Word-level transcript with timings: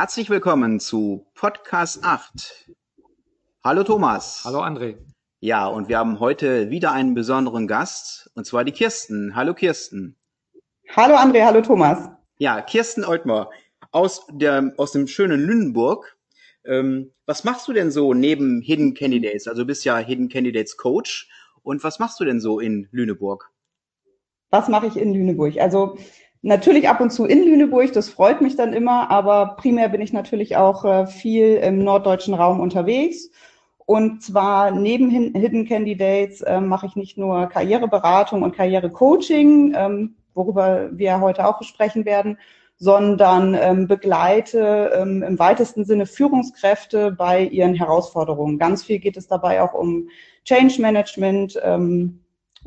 Herzlich 0.00 0.30
willkommen 0.30 0.78
zu 0.78 1.26
Podcast 1.34 2.04
8. 2.04 2.70
Hallo 3.64 3.82
Thomas. 3.82 4.42
Hallo 4.44 4.62
André. 4.62 4.96
Ja, 5.40 5.66
und 5.66 5.88
wir 5.88 5.98
haben 5.98 6.20
heute 6.20 6.70
wieder 6.70 6.92
einen 6.92 7.14
besonderen 7.14 7.66
Gast, 7.66 8.30
und 8.36 8.46
zwar 8.46 8.62
die 8.62 8.70
Kirsten. 8.70 9.34
Hallo 9.34 9.54
Kirsten. 9.54 10.16
Hallo 10.94 11.16
André, 11.16 11.44
hallo 11.44 11.62
Thomas. 11.62 12.10
Ja, 12.36 12.60
Kirsten 12.60 13.04
Oltmer 13.04 13.50
aus, 13.90 14.24
der, 14.30 14.72
aus 14.76 14.92
dem 14.92 15.08
schönen 15.08 15.40
Lüneburg. 15.40 16.16
Ähm, 16.64 17.12
was 17.26 17.42
machst 17.42 17.66
du 17.66 17.72
denn 17.72 17.90
so 17.90 18.14
neben 18.14 18.60
Hidden 18.60 18.94
Candidates? 18.94 19.48
Also 19.48 19.62
du 19.62 19.66
bist 19.66 19.84
ja 19.84 19.98
Hidden 19.98 20.28
Candidates 20.28 20.76
Coach. 20.76 21.28
Und 21.64 21.82
was 21.82 21.98
machst 21.98 22.20
du 22.20 22.24
denn 22.24 22.40
so 22.40 22.60
in 22.60 22.86
Lüneburg? 22.92 23.50
Was 24.50 24.68
mache 24.68 24.86
ich 24.86 24.96
in 24.96 25.12
Lüneburg? 25.12 25.58
Also 25.58 25.98
Natürlich 26.42 26.88
ab 26.88 27.00
und 27.00 27.10
zu 27.10 27.24
in 27.24 27.44
Lüneburg, 27.44 27.92
das 27.92 28.08
freut 28.08 28.40
mich 28.40 28.54
dann 28.54 28.72
immer, 28.72 29.10
aber 29.10 29.56
primär 29.56 29.88
bin 29.88 30.00
ich 30.00 30.12
natürlich 30.12 30.56
auch 30.56 30.84
äh, 30.84 31.06
viel 31.06 31.56
im 31.56 31.82
norddeutschen 31.82 32.34
Raum 32.34 32.60
unterwegs. 32.60 33.30
Und 33.86 34.22
zwar 34.22 34.70
neben 34.70 35.10
Hidden 35.10 35.66
Candidates 35.66 36.42
äh, 36.42 36.60
mache 36.60 36.86
ich 36.86 36.94
nicht 36.94 37.16
nur 37.18 37.48
Karriereberatung 37.48 38.42
und 38.42 38.54
Karrierecoaching, 38.54 39.74
ähm, 39.76 40.14
worüber 40.34 40.90
wir 40.92 41.20
heute 41.20 41.48
auch 41.48 41.58
besprechen 41.58 42.04
werden, 42.04 42.38
sondern 42.76 43.54
ähm, 43.54 43.88
begleite 43.88 44.92
ähm, 44.94 45.24
im 45.24 45.38
weitesten 45.38 45.84
Sinne 45.84 46.06
Führungskräfte 46.06 47.10
bei 47.10 47.42
ihren 47.42 47.74
Herausforderungen. 47.74 48.58
Ganz 48.58 48.84
viel 48.84 49.00
geht 49.00 49.16
es 49.16 49.26
dabei 49.26 49.60
auch 49.62 49.74
um 49.74 50.08
Change 50.44 50.80
Management, 50.80 51.58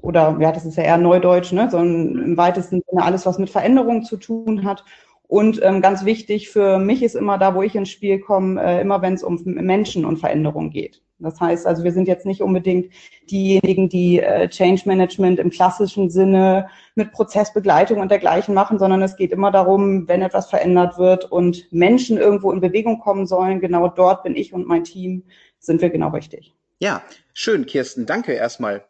oder 0.02 0.38
ja, 0.40 0.52
das 0.52 0.66
ist 0.66 0.78
ja 0.78 0.84
eher 0.84 0.98
Neudeutsch, 0.98 1.52
ne, 1.52 1.70
sondern 1.70 2.24
im 2.24 2.38
weitesten 2.38 2.82
Sinne 2.88 3.04
alles, 3.04 3.26
was 3.26 3.38
mit 3.38 3.50
Veränderungen 3.50 4.04
zu 4.04 4.18
tun 4.18 4.64
hat. 4.66 4.84
Und 5.28 5.62
ähm, 5.64 5.82
ganz 5.82 6.04
wichtig 6.04 6.50
für 6.50 6.78
mich 6.78 7.02
ist 7.02 7.16
immer 7.16 7.38
da, 7.38 7.56
wo 7.56 7.62
ich 7.62 7.76
ins 7.76 7.90
Spiel 7.90 8.20
komme, 8.20 8.62
äh, 8.62 8.82
immer 8.82 9.02
wenn 9.02 9.14
es 9.14 9.24
um 9.24 9.42
Menschen 9.46 10.04
und 10.04 10.18
Veränderungen 10.18 10.72
geht. 10.72 11.02
Das 11.22 11.40
heißt 11.40 11.68
also, 11.68 11.84
wir 11.84 11.94
sind 11.94 12.08
jetzt 12.08 12.26
nicht 12.26 12.42
unbedingt 12.42 12.92
diejenigen, 13.30 13.88
die 13.88 14.20
äh, 14.20 14.50
Change 14.50 14.82
Management 14.86 15.40
im 15.40 15.50
klassischen 15.50 16.10
Sinne 16.10 16.68
mit 16.96 17.12
Prozessbegleitung 17.12 18.00
und 18.00 18.12
dergleichen 18.12 18.54
machen, 18.54 18.80
sondern 18.80 19.02
es 19.02 19.16
geht 19.16 19.32
immer 19.32 19.52
darum, 19.52 20.08
wenn 20.08 20.22
etwas 20.22 20.50
verändert 20.50 20.98
wird 20.98 21.32
und 21.32 21.72
Menschen 21.72 22.18
irgendwo 22.18 22.52
in 22.52 22.60
Bewegung 22.60 23.00
kommen 23.00 23.26
sollen, 23.26 23.62
genau 23.62 23.88
dort 23.88 24.24
bin 24.24 24.36
ich 24.36 24.52
und 24.52 24.68
mein 24.68 24.84
Team, 24.84 25.24
sind 25.60 25.82
wir 25.82 25.92
genau 25.92 26.10
richtig. 26.10 26.54
Ja, 26.80 27.04
schön, 27.34 27.68
Kirsten. 27.68 28.06
Danke 28.06 28.34
erstmal 28.34 28.84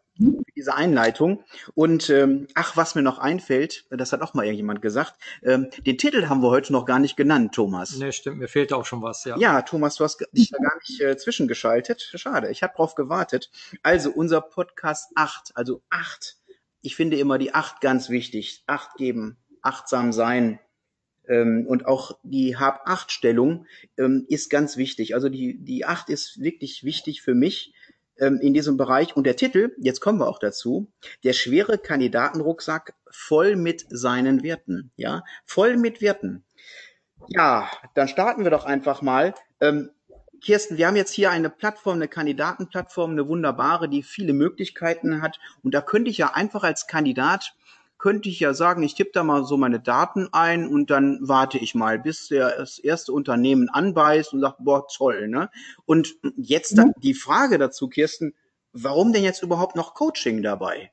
diese 0.56 0.74
Einleitung. 0.74 1.44
Und 1.74 2.10
ähm, 2.10 2.46
ach, 2.54 2.76
was 2.76 2.94
mir 2.94 3.02
noch 3.02 3.18
einfällt, 3.18 3.86
das 3.90 4.12
hat 4.12 4.22
auch 4.22 4.34
mal 4.34 4.44
irgendjemand 4.44 4.82
gesagt, 4.82 5.14
ähm, 5.42 5.68
den 5.86 5.98
Titel 5.98 6.28
haben 6.28 6.42
wir 6.42 6.50
heute 6.50 6.72
noch 6.72 6.84
gar 6.84 6.98
nicht 6.98 7.16
genannt, 7.16 7.54
Thomas. 7.54 7.96
Nee, 7.96 8.12
stimmt, 8.12 8.38
mir 8.38 8.48
fehlt 8.48 8.72
auch 8.72 8.86
schon 8.86 9.02
was, 9.02 9.24
ja. 9.24 9.36
Ja, 9.38 9.62
Thomas, 9.62 9.96
du 9.96 10.04
hast 10.04 10.24
dich 10.32 10.50
da 10.50 10.58
gar 10.58 10.76
nicht 10.76 11.00
äh, 11.00 11.16
zwischengeschaltet. 11.16 12.12
Schade, 12.14 12.50
ich 12.50 12.62
habe 12.62 12.74
drauf 12.76 12.94
gewartet. 12.94 13.50
Also 13.82 14.10
unser 14.10 14.40
Podcast 14.40 15.10
8, 15.14 15.52
also 15.54 15.82
8. 15.90 16.36
Ich 16.80 16.96
finde 16.96 17.18
immer 17.18 17.38
die 17.38 17.54
8 17.54 17.80
ganz 17.80 18.08
wichtig. 18.08 18.64
Acht 18.66 18.96
geben, 18.96 19.36
achtsam 19.62 20.12
sein, 20.12 20.58
ähm, 21.28 21.66
und 21.66 21.86
auch 21.86 22.18
die 22.22 22.56
Hab-Acht-Stellung 22.56 23.66
ähm, 23.96 24.26
ist 24.28 24.50
ganz 24.50 24.76
wichtig. 24.76 25.14
Also 25.14 25.28
die, 25.28 25.62
die 25.62 25.84
Acht 25.84 26.08
ist 26.08 26.40
wirklich 26.40 26.84
wichtig 26.84 27.22
für 27.22 27.34
mich, 27.34 27.74
ähm, 28.22 28.38
in 28.40 28.54
diesem 28.54 28.76
Bereich. 28.76 29.16
Und 29.16 29.24
der 29.24 29.36
Titel, 29.36 29.74
jetzt 29.78 30.00
kommen 30.00 30.20
wir 30.20 30.28
auch 30.28 30.38
dazu, 30.38 30.90
der 31.24 31.32
schwere 31.32 31.76
Kandidatenrucksack 31.76 32.94
voll 33.10 33.56
mit 33.56 33.84
seinen 33.90 34.42
Werten. 34.42 34.92
Ja, 34.96 35.24
voll 35.44 35.76
mit 35.76 36.00
Werten. 36.00 36.44
Ja, 37.28 37.68
dann 37.94 38.08
starten 38.08 38.44
wir 38.44 38.50
doch 38.50 38.64
einfach 38.64 39.02
mal. 39.02 39.34
Ähm, 39.60 39.90
Kirsten, 40.40 40.76
wir 40.76 40.86
haben 40.86 40.96
jetzt 40.96 41.12
hier 41.12 41.30
eine 41.30 41.50
Plattform, 41.50 41.96
eine 41.96 42.08
Kandidatenplattform, 42.08 43.12
eine 43.12 43.28
wunderbare, 43.28 43.88
die 43.88 44.02
viele 44.02 44.32
Möglichkeiten 44.32 45.22
hat. 45.22 45.38
Und 45.62 45.74
da 45.74 45.80
könnte 45.80 46.10
ich 46.10 46.18
ja 46.18 46.34
einfach 46.34 46.64
als 46.64 46.86
Kandidat 46.86 47.54
könnte 48.02 48.28
ich 48.28 48.40
ja 48.40 48.52
sagen, 48.52 48.82
ich 48.82 48.96
tippe 48.96 49.12
da 49.14 49.22
mal 49.22 49.44
so 49.44 49.56
meine 49.56 49.78
Daten 49.78 50.28
ein 50.32 50.66
und 50.66 50.90
dann 50.90 51.20
warte 51.22 51.58
ich 51.58 51.76
mal, 51.76 52.00
bis 52.00 52.26
der, 52.26 52.56
das 52.58 52.80
erste 52.80 53.12
Unternehmen 53.12 53.68
anbeißt 53.68 54.32
und 54.34 54.40
sagt, 54.40 54.56
boah, 54.58 54.88
toll, 54.88 55.28
ne? 55.28 55.50
Und 55.86 56.16
jetzt 56.36 56.76
mhm. 56.76 56.94
die 57.00 57.14
Frage 57.14 57.58
dazu, 57.58 57.88
Kirsten, 57.88 58.34
warum 58.72 59.12
denn 59.12 59.22
jetzt 59.22 59.44
überhaupt 59.44 59.76
noch 59.76 59.94
Coaching 59.94 60.42
dabei? 60.42 60.90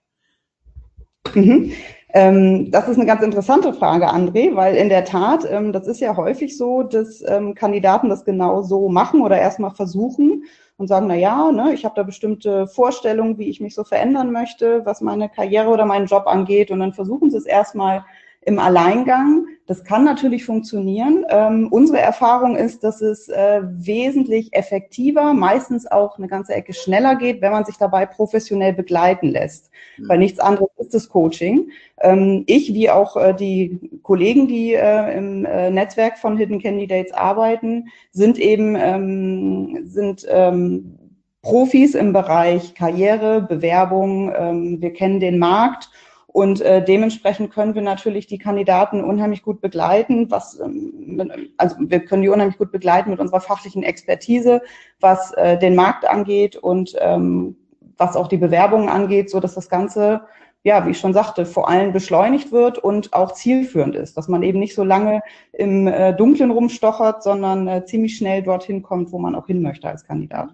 Mhm. 1.34 1.74
Ähm, 2.14 2.70
das 2.70 2.88
ist 2.88 2.98
eine 2.98 3.08
ganz 3.08 3.24
interessante 3.24 3.74
Frage, 3.74 4.08
André, 4.14 4.56
weil 4.56 4.76
in 4.76 4.90
der 4.90 5.04
Tat, 5.04 5.48
ähm, 5.50 5.74
das 5.74 5.88
ist 5.88 6.02
ja 6.02 6.16
häufig 6.16 6.56
so, 6.58 6.84
dass 6.84 7.24
ähm, 7.28 7.56
Kandidaten 7.56 8.10
das 8.10 8.24
genau 8.24 8.62
so 8.62 8.88
machen 8.88 9.22
oder 9.22 9.40
erstmal 9.40 9.72
versuchen 9.72 10.44
und 10.80 10.88
sagen, 10.88 11.08
na 11.08 11.16
ja, 11.16 11.52
ne, 11.52 11.74
ich 11.74 11.84
habe 11.84 11.94
da 11.96 12.04
bestimmte 12.04 12.66
Vorstellungen, 12.66 13.38
wie 13.38 13.50
ich 13.50 13.60
mich 13.60 13.76
so 13.76 13.84
verändern 13.84 14.32
möchte, 14.32 14.86
was 14.86 15.02
meine 15.02 15.28
Karriere 15.28 15.68
oder 15.70 15.86
meinen 15.86 16.06
Job 16.06 16.26
angeht. 16.26 16.72
Und 16.72 16.80
dann 16.80 16.94
versuchen 16.94 17.30
sie 17.30 17.38
es 17.38 17.46
erstmal 17.46 18.06
im 18.50 18.58
Alleingang. 18.58 19.46
Das 19.68 19.84
kann 19.84 20.04
natürlich 20.04 20.44
funktionieren. 20.44 21.24
Ähm, 21.30 21.68
unsere 21.70 22.00
Erfahrung 22.00 22.56
ist, 22.56 22.84
dass 22.84 23.00
es 23.02 23.30
äh, 23.30 23.62
wesentlich 23.64 24.52
effektiver, 24.54 25.36
meistens 25.36 25.86
auch 25.86 26.18
eine 26.18 26.28
ganze 26.28 26.56
Ecke 26.56 26.74
schneller 26.74 27.16
geht, 27.16 27.42
wenn 27.42 27.52
man 27.52 27.66
sich 27.66 27.78
dabei 27.78 28.08
professionell 28.08 28.74
begleiten 28.74 29.28
lässt. 29.30 29.70
Mhm. 29.98 30.10
Weil 30.10 30.18
nichts 30.18 30.40
anderes 30.40 30.70
ist 30.78 30.96
das 30.96 31.10
Coaching. 31.10 31.70
Ähm, 32.02 32.44
ich, 32.48 32.74
wie 32.74 32.90
auch 32.90 33.16
äh, 33.16 33.36
die 33.36 33.80
Kollegen, 34.02 34.48
die 34.48 34.74
äh, 34.74 35.16
im 35.16 35.46
äh, 35.46 35.70
Netzwerk 35.70 36.18
von 36.18 36.36
Hidden 36.36 36.60
Candidates 36.60 37.14
arbeiten, 37.14 37.90
sind 38.12 38.40
eben 38.40 38.76
ähm, 38.76 39.82
sind 39.84 40.26
ähm, 40.28 40.98
Profis 41.44 41.94
im 41.94 42.12
Bereich 42.12 42.74
Karriere, 42.74 43.42
Bewerbung. 43.42 44.34
Ähm, 44.36 44.82
wir 44.82 44.94
kennen 44.94 45.20
den 45.20 45.38
Markt 45.38 45.90
und 46.32 46.62
äh, 46.62 46.84
dementsprechend 46.84 47.52
können 47.52 47.74
wir 47.74 47.82
natürlich 47.82 48.28
die 48.28 48.38
Kandidaten 48.38 49.04
unheimlich 49.04 49.42
gut 49.42 49.62
begleiten, 49.62 50.30
was 50.30 50.60
ähm, 50.60 51.32
also 51.58 51.76
wir 51.80 52.06
können 52.06 52.22
die 52.22 52.30
unheimlich 52.30 52.58
gut 52.58 52.72
begleiten 52.72 53.10
mit 53.10 53.20
unserer 53.20 53.42
fachlichen 53.42 53.82
Expertise, 53.82 54.62
was 55.00 55.32
äh, 55.34 55.58
den 55.58 55.76
Markt 55.76 56.08
angeht 56.08 56.56
und 56.56 56.96
ähm, 57.00 57.58
was 57.98 58.16
auch 58.16 58.28
die 58.28 58.38
Bewerbungen 58.38 58.90
angeht, 58.90 59.32
so 59.32 59.40
dass 59.40 59.56
das 59.56 59.70
Ganze 59.70 60.22
ja, 60.64 60.86
wie 60.86 60.92
ich 60.92 61.00
schon 61.00 61.14
sagte, 61.14 61.46
vor 61.46 61.70
allem 61.70 61.94
beschleunigt 61.94 62.52
wird 62.52 62.78
und 62.78 63.14
auch 63.14 63.32
zielführend 63.32 63.96
ist, 63.96 64.18
dass 64.18 64.28
man 64.28 64.44
eben 64.44 64.60
nicht 64.60 64.76
so 64.76 64.84
lange 64.84 65.22
im 65.54 65.88
äh, 65.88 66.14
Dunklen 66.14 66.52
rumstochert, 66.52 67.24
sondern 67.24 67.68
äh, 67.68 67.86
ziemlich 67.86 68.18
schnell 68.18 68.44
dorthin 68.44 68.84
kommt, 68.84 69.12
wo 69.12 69.20
man 69.20 69.36
auch 69.36 69.48
hin 69.48 69.62
möchte 69.62 69.88
als 69.88 70.04
Kandidat. 70.04 70.50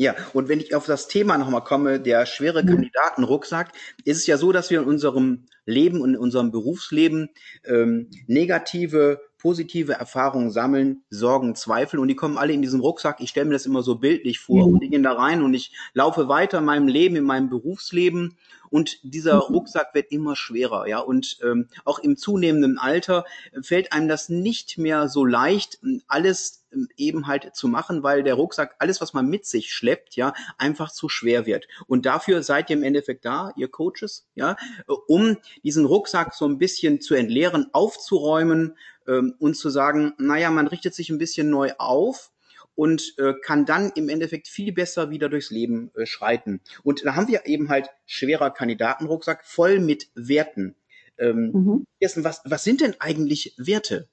Ja, 0.00 0.14
und 0.32 0.48
wenn 0.48 0.60
ich 0.60 0.76
auf 0.76 0.86
das 0.86 1.08
Thema 1.08 1.36
nochmal 1.38 1.64
komme, 1.64 1.98
der 1.98 2.24
schwere 2.24 2.64
Kandidatenrucksack, 2.64 3.72
ist 4.04 4.18
es 4.18 4.26
ja 4.28 4.36
so, 4.36 4.52
dass 4.52 4.70
wir 4.70 4.80
in 4.80 4.86
unserem 4.86 5.46
Leben 5.66 6.00
und 6.00 6.10
in 6.10 6.16
unserem 6.16 6.52
Berufsleben 6.52 7.30
ähm, 7.64 8.08
negative, 8.28 9.20
positive 9.38 9.92
Erfahrungen 9.92 10.50
sammeln, 10.50 11.04
Sorgen, 11.10 11.54
Zweifel 11.54 12.00
und 12.00 12.08
die 12.08 12.16
kommen 12.16 12.38
alle 12.38 12.52
in 12.52 12.62
diesem 12.62 12.80
Rucksack. 12.80 13.20
Ich 13.20 13.30
stelle 13.30 13.46
mir 13.46 13.52
das 13.52 13.66
immer 13.66 13.82
so 13.82 13.96
bildlich 13.96 14.40
vor 14.40 14.66
mhm. 14.66 14.74
und 14.74 14.82
die 14.82 14.90
gehen 14.90 15.02
da 15.02 15.12
rein 15.12 15.42
und 15.42 15.54
ich 15.54 15.72
laufe 15.94 16.28
weiter 16.28 16.58
in 16.58 16.64
meinem 16.64 16.88
Leben, 16.88 17.16
in 17.16 17.24
meinem 17.24 17.48
Berufsleben 17.48 18.36
und 18.70 18.98
dieser 19.02 19.36
mhm. 19.36 19.54
Rucksack 19.54 19.94
wird 19.94 20.10
immer 20.10 20.36
schwerer, 20.36 20.86
ja. 20.86 20.98
Und 20.98 21.38
ähm, 21.42 21.68
auch 21.84 21.98
im 21.98 22.16
zunehmenden 22.16 22.78
Alter 22.78 23.24
fällt 23.62 23.92
einem 23.92 24.08
das 24.08 24.28
nicht 24.28 24.78
mehr 24.78 25.08
so 25.08 25.24
leicht, 25.24 25.80
alles 26.06 26.66
ähm, 26.72 26.88
eben 26.96 27.26
halt 27.26 27.54
zu 27.54 27.68
machen, 27.68 28.02
weil 28.02 28.22
der 28.22 28.34
Rucksack, 28.34 28.76
alles, 28.78 29.00
was 29.00 29.14
man 29.14 29.26
mit 29.26 29.46
sich 29.46 29.72
schleppt, 29.72 30.16
ja, 30.16 30.34
einfach 30.58 30.92
zu 30.92 31.08
schwer 31.08 31.46
wird. 31.46 31.66
Und 31.86 32.06
dafür 32.06 32.42
seid 32.42 32.70
ihr 32.70 32.76
im 32.76 32.82
Endeffekt 32.82 33.24
da, 33.24 33.52
ihr 33.56 33.68
Coaches, 33.68 34.26
ja, 34.34 34.56
um 35.06 35.36
diesen 35.62 35.86
Rucksack 35.86 36.34
so 36.34 36.46
ein 36.46 36.58
bisschen 36.58 37.00
zu 37.00 37.14
entleeren, 37.14 37.68
aufzuräumen 37.72 38.76
ähm, 39.08 39.34
und 39.38 39.56
zu 39.56 39.70
sagen, 39.70 40.12
naja, 40.18 40.50
man 40.50 40.68
richtet 40.68 40.94
sich 40.94 41.10
ein 41.10 41.18
bisschen 41.18 41.50
neu 41.50 41.72
auf 41.78 42.30
und 42.74 43.14
äh, 43.18 43.34
kann 43.42 43.66
dann 43.66 43.90
im 43.96 44.08
Endeffekt 44.08 44.46
viel 44.46 44.72
besser 44.72 45.10
wieder 45.10 45.28
durchs 45.28 45.50
Leben 45.50 45.90
äh, 45.96 46.06
schreiten. 46.06 46.60
Und 46.84 47.04
da 47.04 47.16
haben 47.16 47.26
wir 47.26 47.46
eben 47.46 47.68
halt 47.70 47.90
schwerer 48.06 48.50
Kandidatenrucksack 48.50 49.44
voll 49.44 49.80
mit 49.80 50.10
Werten. 50.14 50.76
Ähm, 51.18 51.50
mhm. 51.52 51.86
Erstens, 51.98 52.24
was, 52.24 52.42
was 52.44 52.62
sind 52.62 52.80
denn 52.80 52.94
eigentlich 53.00 53.54
Werte? 53.56 54.08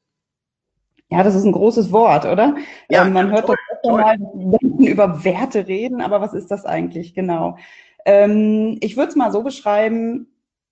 Ja, 1.12 1.22
das 1.22 1.36
ist 1.36 1.44
ein 1.44 1.52
großes 1.52 1.92
Wort, 1.92 2.26
oder? 2.26 2.56
Ja, 2.90 3.06
ähm, 3.06 3.14
man 3.14 3.32
hört 3.32 3.46
toll, 3.46 3.56
doch 3.70 3.76
öfter 3.76 3.92
mal 3.92 4.18
Menschen 4.18 4.88
über 4.88 5.24
Werte 5.24 5.68
reden, 5.68 6.02
aber 6.02 6.20
was 6.20 6.34
ist 6.34 6.50
das 6.50 6.66
eigentlich 6.66 7.14
genau? 7.14 7.58
Ähm, 8.06 8.78
ich 8.82 8.98
würde 8.98 9.10
es 9.10 9.16
mal 9.16 9.32
so 9.32 9.44
beschreiben, 9.44 10.28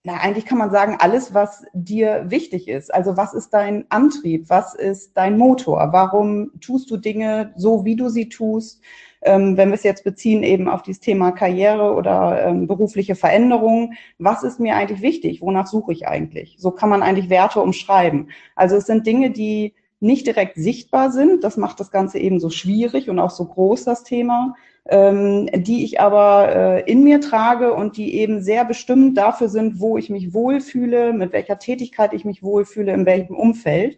na, 0.06 0.18
eigentlich 0.18 0.46
kann 0.46 0.58
man 0.58 0.70
sagen, 0.70 0.98
alles, 1.00 1.34
was 1.34 1.64
dir 1.74 2.26
wichtig 2.28 2.68
ist. 2.68 2.94
Also 2.94 3.16
was 3.16 3.34
ist 3.34 3.54
dein 3.54 3.86
Antrieb? 3.90 4.50
Was 4.50 4.76
ist 4.76 5.16
dein 5.16 5.38
Motor? 5.38 5.94
Warum 5.94 6.52
tust 6.60 6.92
du 6.92 6.98
Dinge 6.98 7.54
so, 7.56 7.86
wie 7.86 7.96
du 7.96 8.10
sie 8.10 8.28
tust? 8.28 8.82
Ähm, 9.22 9.56
wenn 9.56 9.70
wir 9.70 9.76
es 9.76 9.84
jetzt 9.84 10.04
beziehen 10.04 10.44
eben 10.44 10.68
auf 10.68 10.82
dieses 10.82 11.00
Thema 11.00 11.32
Karriere 11.32 11.94
oder 11.94 12.46
ähm, 12.46 12.68
berufliche 12.68 13.16
Veränderung, 13.16 13.94
was 14.20 14.44
ist 14.44 14.60
mir 14.60 14.76
eigentlich 14.76 15.02
wichtig? 15.02 15.42
Wonach 15.42 15.68
suche 15.68 15.94
ich 15.94 16.06
eigentlich? 16.06 16.58
So 16.60 16.72
kann 16.72 16.90
man 16.90 17.02
eigentlich 17.02 17.30
Werte 17.30 17.62
umschreiben. 17.62 18.30
Also 18.56 18.76
es 18.76 18.86
sind 18.86 19.08
Dinge, 19.08 19.32
die 19.32 19.74
nicht 20.02 20.28
direkt 20.28 20.58
sichtbar 20.58 21.12
sind. 21.14 21.46
Das 21.46 21.56
macht 21.56 21.80
das 21.80 21.92
Ganze 21.92 22.20
eben 22.20 22.42
so 22.42 22.50
schwierig 22.50 23.10
und 23.10 23.20
auch 23.20 23.30
so 23.30 23.46
groß, 23.46 23.86
das 23.86 24.04
Thema, 24.04 24.56
ähm, 24.86 25.50
die 25.54 25.86
ich 25.86 26.00
aber 26.00 26.50
äh, 26.54 26.92
in 26.92 27.04
mir 27.04 27.22
trage 27.22 27.74
und 27.74 27.98
die 27.98 28.16
eben 28.16 28.42
sehr 28.42 28.66
bestimmt 28.66 29.18
dafür 29.18 29.48
sind, 29.48 29.80
wo 29.80 29.98
ich 29.98 30.10
mich 30.10 30.34
wohlfühle, 30.34 31.14
mit 31.14 31.32
welcher 31.32 31.60
Tätigkeit 31.60 32.14
ich 32.14 32.26
mich 32.26 32.44
wohlfühle, 32.44 32.94
in 32.94 33.06
welchem 33.06 33.36
Umfeld. 33.36 33.98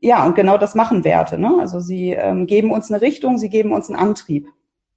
Ja, 0.00 0.26
und 0.26 0.34
genau 0.34 0.58
das 0.58 0.74
machen 0.74 1.04
Werte. 1.04 1.38
Ne? 1.38 1.56
Also 1.60 1.80
sie 1.80 2.10
ähm, 2.10 2.46
geben 2.46 2.70
uns 2.72 2.90
eine 2.90 3.00
Richtung, 3.00 3.38
sie 3.38 3.48
geben 3.48 3.72
uns 3.72 3.88
einen 3.88 3.98
Antrieb. 3.98 4.48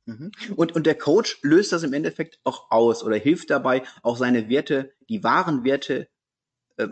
Mhm. 0.05 0.31
Und, 0.55 0.75
und 0.75 0.85
der 0.85 0.95
Coach 0.95 1.39
löst 1.43 1.71
das 1.71 1.83
im 1.83 1.93
Endeffekt 1.93 2.39
auch 2.43 2.71
aus 2.71 3.03
oder 3.03 3.15
hilft 3.15 3.51
dabei, 3.51 3.83
auch 4.01 4.17
seine 4.17 4.49
Werte, 4.49 4.91
die 5.07 5.23
wahren 5.23 5.63
Werte 5.63 6.07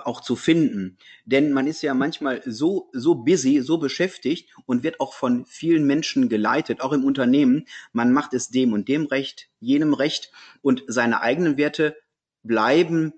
auch 0.04 0.22
zu 0.22 0.36
finden. 0.36 0.98
Denn 1.25 1.54
man 1.54 1.68
ist 1.68 1.81
ja 1.81 1.94
manchmal 1.94 2.42
so, 2.45 2.89
so 2.94 3.16
busy, 3.16 3.62
so 3.62 3.78
beschäftigt 3.78 4.50
und 4.66 4.84
wird 4.84 5.00
auch 5.00 5.13
von 5.13 5.45
vielen 5.45 5.86
Menschen 5.86 6.30
geleitet, 6.30 6.81
auch 6.81 6.94
im 6.94 7.06
Unternehmen. 7.06 7.66
Man 7.94 8.12
macht 8.12 8.34
es 8.34 8.50
dem 8.50 8.74
und 8.74 8.88
dem 8.88 9.06
Recht, 9.06 9.50
jenem 9.60 9.94
Recht 9.94 10.31
und 10.62 10.84
seine 10.88 11.22
eigenen 11.22 11.57
Werte 11.57 11.95
bleiben 12.44 13.13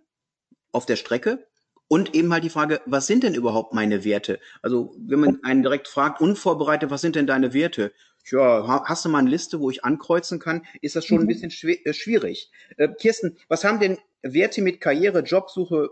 auf 0.72 0.86
der 0.86 0.96
Strecke. 0.96 1.46
Und 1.92 2.14
eben 2.14 2.32
halt 2.32 2.44
die 2.44 2.52
Frage, 2.52 2.82
was 2.86 3.08
sind 3.08 3.24
denn 3.24 3.34
überhaupt 3.34 3.74
meine 3.74 4.04
Werte? 4.06 4.40
Also 4.62 4.96
wenn 5.00 5.20
man 5.20 5.44
einen 5.44 5.64
direkt 5.64 5.88
fragt, 5.88 6.22
unvorbereitet, 6.22 6.92
was 6.92 7.02
sind 7.02 7.16
denn 7.16 7.26
deine 7.26 7.54
Werte? 7.56 7.92
Ja, 8.26 8.84
hast 8.86 9.06
du 9.06 9.10
mal 9.10 9.20
eine 9.20 9.30
Liste, 9.32 9.60
wo 9.60 9.72
ich 9.72 9.84
ankreuzen 9.84 10.38
kann? 10.38 10.68
Ist 10.82 10.96
das 10.96 11.06
schon 11.06 11.18
mhm. 11.18 11.24
ein 11.24 11.28
bisschen 11.28 11.52
äh, 11.84 11.94
schwierig. 11.94 12.52
Äh, 12.78 12.90
Kirsten, 12.90 13.38
was 13.48 13.64
haben 13.64 13.80
denn 13.80 13.98
Werte 14.22 14.62
mit 14.62 14.82
Karriere, 14.82 15.22
Jobsuche 15.22 15.90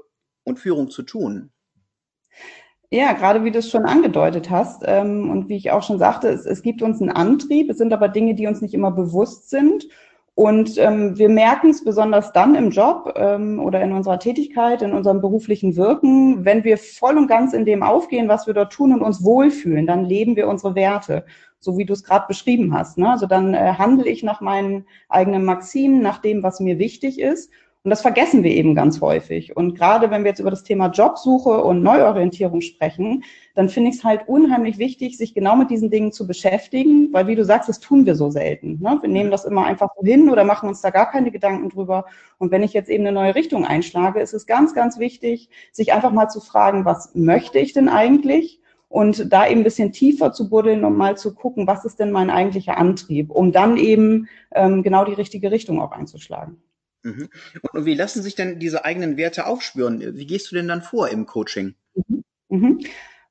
und 0.48 0.60
Führung 0.60 0.90
zu 0.90 1.04
tun? 1.04 1.52
Ja, 2.90 3.12
gerade 3.14 3.44
wie 3.44 3.52
du 3.52 3.60
es 3.60 3.70
schon 3.70 3.84
angedeutet 3.84 4.50
hast 4.50 4.84
ähm, 4.86 5.30
und 5.30 5.50
wie 5.50 5.58
ich 5.58 5.72
auch 5.72 5.84
schon 5.84 6.00
sagte, 6.00 6.30
es, 6.30 6.46
es 6.46 6.62
gibt 6.62 6.82
uns 6.82 7.02
einen 7.02 7.12
Antrieb, 7.12 7.70
es 7.70 7.78
sind 7.78 7.92
aber 7.92 8.08
Dinge, 8.08 8.34
die 8.34 8.48
uns 8.48 8.62
nicht 8.62 8.74
immer 8.74 8.92
bewusst 8.92 9.50
sind. 9.50 9.88
Und 10.36 10.78
ähm, 10.78 11.18
wir 11.18 11.30
merken 11.30 11.72
es 11.72 11.84
besonders 11.84 12.32
dann 12.32 12.54
im 12.56 12.70
Job 12.70 13.14
ähm, 13.18 13.60
oder 13.60 13.82
in 13.82 13.92
unserer 13.92 14.20
Tätigkeit, 14.20 14.84
in 14.84 14.94
unserem 14.94 15.20
beruflichen 15.20 15.76
Wirken, 15.76 16.46
wenn 16.46 16.64
wir 16.64 16.78
voll 16.78 17.18
und 17.18 17.28
ganz 17.28 17.54
in 17.54 17.66
dem 17.66 17.82
aufgehen, 17.82 18.30
was 18.30 18.46
wir 18.46 18.54
dort 18.54 18.72
tun 18.72 18.94
und 18.94 19.02
uns 19.02 19.24
wohlfühlen, 19.24 19.88
dann 19.88 20.06
leben 20.06 20.36
wir 20.36 20.48
unsere 20.48 20.76
Werte, 20.76 21.26
so 21.60 21.78
wie 21.78 21.86
du 21.86 21.94
es 21.94 22.04
gerade 22.04 22.28
beschrieben 22.28 22.74
hast. 22.74 23.00
Ne? 23.00 23.10
Also 23.10 23.26
dann 23.26 23.56
äh, 23.56 23.74
handle 23.78 24.08
ich 24.08 24.22
nach 24.22 24.40
meinen 24.40 24.86
eigenen 25.10 25.44
Maximen, 25.44 26.04
nach 26.04 26.20
dem, 26.20 26.44
was 26.44 26.60
mir 26.60 26.78
wichtig 26.78 27.20
ist 27.20 27.50
und 27.88 27.92
das 27.92 28.02
vergessen 28.02 28.44
wir 28.44 28.52
eben 28.52 28.76
ganz 28.76 29.00
häufig. 29.00 29.56
Und 29.56 29.74
gerade 29.74 30.12
wenn 30.12 30.26
wir 30.26 30.32
jetzt 30.32 30.42
über 30.42 30.50
das 30.50 30.66
Thema 30.66 30.88
Jobsuche 30.88 31.64
und 31.64 31.82
Neuorientierung 31.82 32.60
sprechen, 32.60 33.24
dann 33.56 33.70
finde 33.70 33.92
ich 33.92 33.96
es 33.96 34.04
halt 34.04 34.28
unheimlich 34.28 34.78
wichtig, 34.78 35.18
sich 35.18 35.34
genau 35.34 35.56
mit 35.56 35.70
diesen 35.70 35.90
Dingen 35.90 36.12
zu 36.12 36.28
beschäftigen, 36.28 37.14
weil 37.14 37.28
wie 37.28 37.36
du 37.36 37.46
sagst, 37.46 37.70
das 37.70 37.80
tun 37.80 38.06
wir 38.06 38.16
so 38.16 38.30
selten. 38.30 38.80
Ne? 38.82 38.98
Wir 39.00 39.08
nehmen 39.08 39.32
das 39.32 39.46
immer 39.46 39.66
einfach 39.66 39.88
so 39.98 40.06
hin 40.06 40.30
oder 40.30 40.44
machen 40.44 40.68
uns 40.68 40.82
da 40.82 40.90
gar 40.90 41.10
keine 41.10 41.32
Gedanken 41.32 41.70
drüber. 41.70 42.04
Und 42.40 42.52
wenn 42.52 42.62
ich 42.62 42.74
jetzt 42.74 42.90
eben 42.90 43.08
eine 43.08 43.14
neue 43.14 43.36
Richtung 43.36 43.64
einschlage, 43.64 44.20
ist 44.20 44.34
es 44.34 44.46
ganz, 44.46 44.76
ganz 44.76 45.00
wichtig, 45.00 45.50
sich 45.72 45.94
einfach 45.94 46.12
mal 46.12 46.28
zu 46.28 46.42
fragen, 46.42 46.84
was 46.84 47.16
möchte 47.16 47.58
ich 47.58 47.72
denn 47.72 47.88
eigentlich? 47.88 48.60
Und 48.90 49.32
da 49.32 49.48
eben 49.48 49.62
ein 49.62 49.64
bisschen 49.64 49.94
tiefer 49.94 50.34
zu 50.34 50.50
buddeln 50.50 50.84
und 50.84 50.98
mal 50.98 51.16
zu 51.16 51.34
gucken, 51.34 51.68
was 51.68 51.86
ist 51.86 52.02
denn 52.02 52.12
mein 52.12 52.32
eigentlicher 52.32 52.78
Antrieb, 52.78 53.32
um 53.32 53.54
dann 53.54 53.78
eben 53.78 54.28
ähm, 54.54 54.84
genau 54.84 55.06
die 55.06 55.14
richtige 55.14 55.52
Richtung 55.52 55.82
auch 55.82 55.94
einzuschlagen. 55.94 56.62
Mhm. 57.04 57.30
Und 57.74 57.86
wie 57.86 57.96
lassen 57.96 58.22
sich 58.22 58.36
denn 58.36 58.60
diese 58.60 58.86
eigenen 58.86 59.18
Werte 59.18 59.46
aufspüren? 59.46 60.16
Wie 60.16 60.26
gehst 60.26 60.52
du 60.52 60.56
denn 60.56 60.68
dann 60.68 60.82
vor 60.82 61.10
im 61.10 61.26
Coaching? 61.26 61.76
Mhm. 61.96 62.24
mhm. 62.50 62.80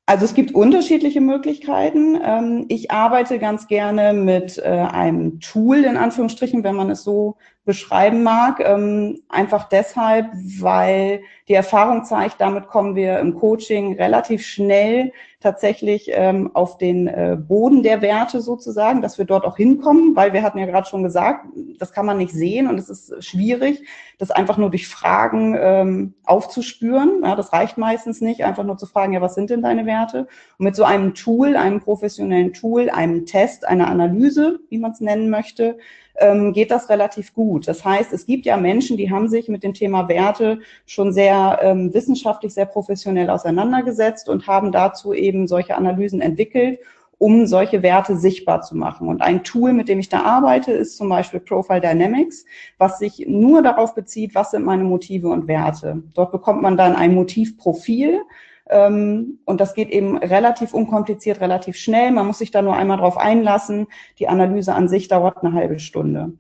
Also 0.09 0.25
es 0.25 0.35
gibt 0.35 0.55
unterschiedliche 0.55 1.21
Möglichkeiten. 1.21 2.17
Ähm, 2.25 2.67
ich 2.69 2.93
arbeite 2.93 3.41
ganz 3.41 3.67
gerne 3.67 4.13
mit 4.13 4.57
äh, 4.57 4.63
einem 4.63 5.41
Tool, 5.41 5.83
in 5.83 5.97
Anführungsstrichen, 5.97 6.63
wenn 6.63 6.77
man 6.77 6.91
es 6.91 7.03
so 7.03 7.39
beschreiben 7.65 8.23
mag. 8.23 8.61
Ähm, 8.61 9.23
einfach 9.29 9.69
deshalb, 9.69 10.27
weil 10.61 11.23
die 11.49 11.55
Erfahrung 11.55 12.05
zeigt, 12.05 12.41
damit 12.41 12.69
kommen 12.69 12.95
wir 12.95 13.19
im 13.19 13.35
Coaching 13.35 13.97
relativ 13.97 14.47
schnell 14.47 15.13
tatsächlich 15.41 16.11
ähm, 16.13 16.51
auf 16.55 16.79
den 16.79 17.09
äh, 17.09 17.37
Boden 17.39 17.83
der 17.83 18.01
Werte 18.01 18.41
sozusagen, 18.41 19.03
dass 19.03 19.19
wir 19.19 19.27
dort 19.27 19.45
auch 19.45 19.57
hinkommen, 19.57 20.17
weil 20.17 20.33
wir 20.33 20.43
hatten 20.43 20.59
ja 20.59 20.67
gerade 20.67 20.89
schon 20.89 21.03
gesagt, 21.03 21.47
das 21.79 21.93
kann 21.93 22.07
man 22.07 22.17
nicht 22.17 22.33
sehen 22.33 22.69
und 22.69 22.79
es 22.79 22.89
ist 22.89 23.23
schwierig, 23.23 23.83
das 24.19 24.31
einfach 24.31 24.57
nur 24.57 24.71
durch 24.71 24.89
Fragen 24.89 25.55
ähm, 25.59 26.15
aufzuspüren. 26.25 27.23
Ja, 27.23 27.37
das 27.37 27.53
reicht 27.53 27.77
meistens 27.77 28.21
nicht, 28.23 28.45
einfach 28.45 28.65
nur 28.65 28.79
zu 28.79 28.87
fragen, 28.87 29.13
ja, 29.13 29.21
was 29.21 29.35
sind 29.35 29.51
denn 29.51 29.63
deine 29.63 29.85
Werte? 29.85 30.27
Und 30.59 30.65
mit 30.65 30.75
so 30.75 30.85
einem 30.85 31.15
Tool, 31.15 31.55
einem 31.55 31.81
professionellen 31.81 32.55
Tool, 32.55 32.89
einem 32.89 33.27
Test, 33.27 33.67
einer 33.67 33.89
Analyse, 33.89 34.61
wie 34.71 34.79
man 34.79 34.93
es 34.93 35.01
nennen 35.01 35.29
möchte, 35.29 35.77
ähm, 36.19 36.53
geht 36.53 36.71
das 36.71 36.89
relativ 36.89 37.35
gut. 37.35 37.69
Das 37.69 37.85
heißt, 37.85 38.13
es 38.13 38.27
gibt 38.27 38.47
ja 38.47 38.57
Menschen, 38.57 38.97
die 38.97 39.11
haben 39.11 39.29
sich 39.29 39.49
mit 39.49 39.63
dem 39.63 39.75
Thema 39.75 40.09
Werte 40.09 40.61
schon 40.87 41.13
sehr 41.13 41.59
ähm, 41.63 41.93
wissenschaftlich, 41.93 42.55
sehr 42.55 42.67
professionell 42.67 43.31
auseinandergesetzt 43.31 44.29
und 44.29 44.47
haben 44.47 44.73
dazu 44.73 45.13
eben 45.13 45.26
solche 45.47 45.77
Analysen 45.77 46.21
entwickelt 46.21 46.79
um 47.19 47.47
solche 47.47 47.83
Werte 47.83 48.17
sichtbar 48.17 48.61
zu 48.63 48.77
machen. 48.77 49.09
Und 49.09 49.23
ein 49.23 49.43
Tool, 49.43 49.73
mit 49.73 49.89
dem 49.89 49.99
ich 49.99 50.09
da 50.09 50.23
arbeite, 50.23 50.73
ist 50.73 50.97
zum 50.97 51.09
Beispiel 51.09 51.41
Profile 51.41 51.81
Dynamics, 51.81 52.45
was 52.79 52.99
sich 52.99 53.25
nur 53.27 53.63
darauf 53.63 53.95
bezieht, 53.95 54.35
was 54.35 54.51
sind 54.51 54.65
meine 54.65 54.85
Motive 54.85 55.29
und 55.29 55.49
Werte. 55.49 56.03
Dort 56.13 56.33
bekommt 56.33 56.61
man 56.63 56.77
dann 56.77 56.95
ein 56.95 57.15
Motivprofil, 57.15 58.21
ähm, 58.69 59.39
und 59.45 59.61
das 59.61 59.75
geht 59.75 59.91
eben 59.91 60.19
relativ 60.19 60.75
unkompliziert, 60.75 61.41
relativ 61.41 61.77
schnell. 61.77 62.11
Man 62.11 62.27
muss 62.27 62.39
sich 62.39 62.51
da 62.51 62.63
nur 62.63 62.75
einmal 62.75 62.99
drauf 62.99 63.17
einlassen. 63.17 63.87
Die 64.19 64.29
Analyse 64.29 64.75
an 64.75 64.89
sich 64.89 65.09
dauert 65.09 65.43
eine 65.43 65.53
halbe 65.53 65.79
Stunde. 65.79 66.33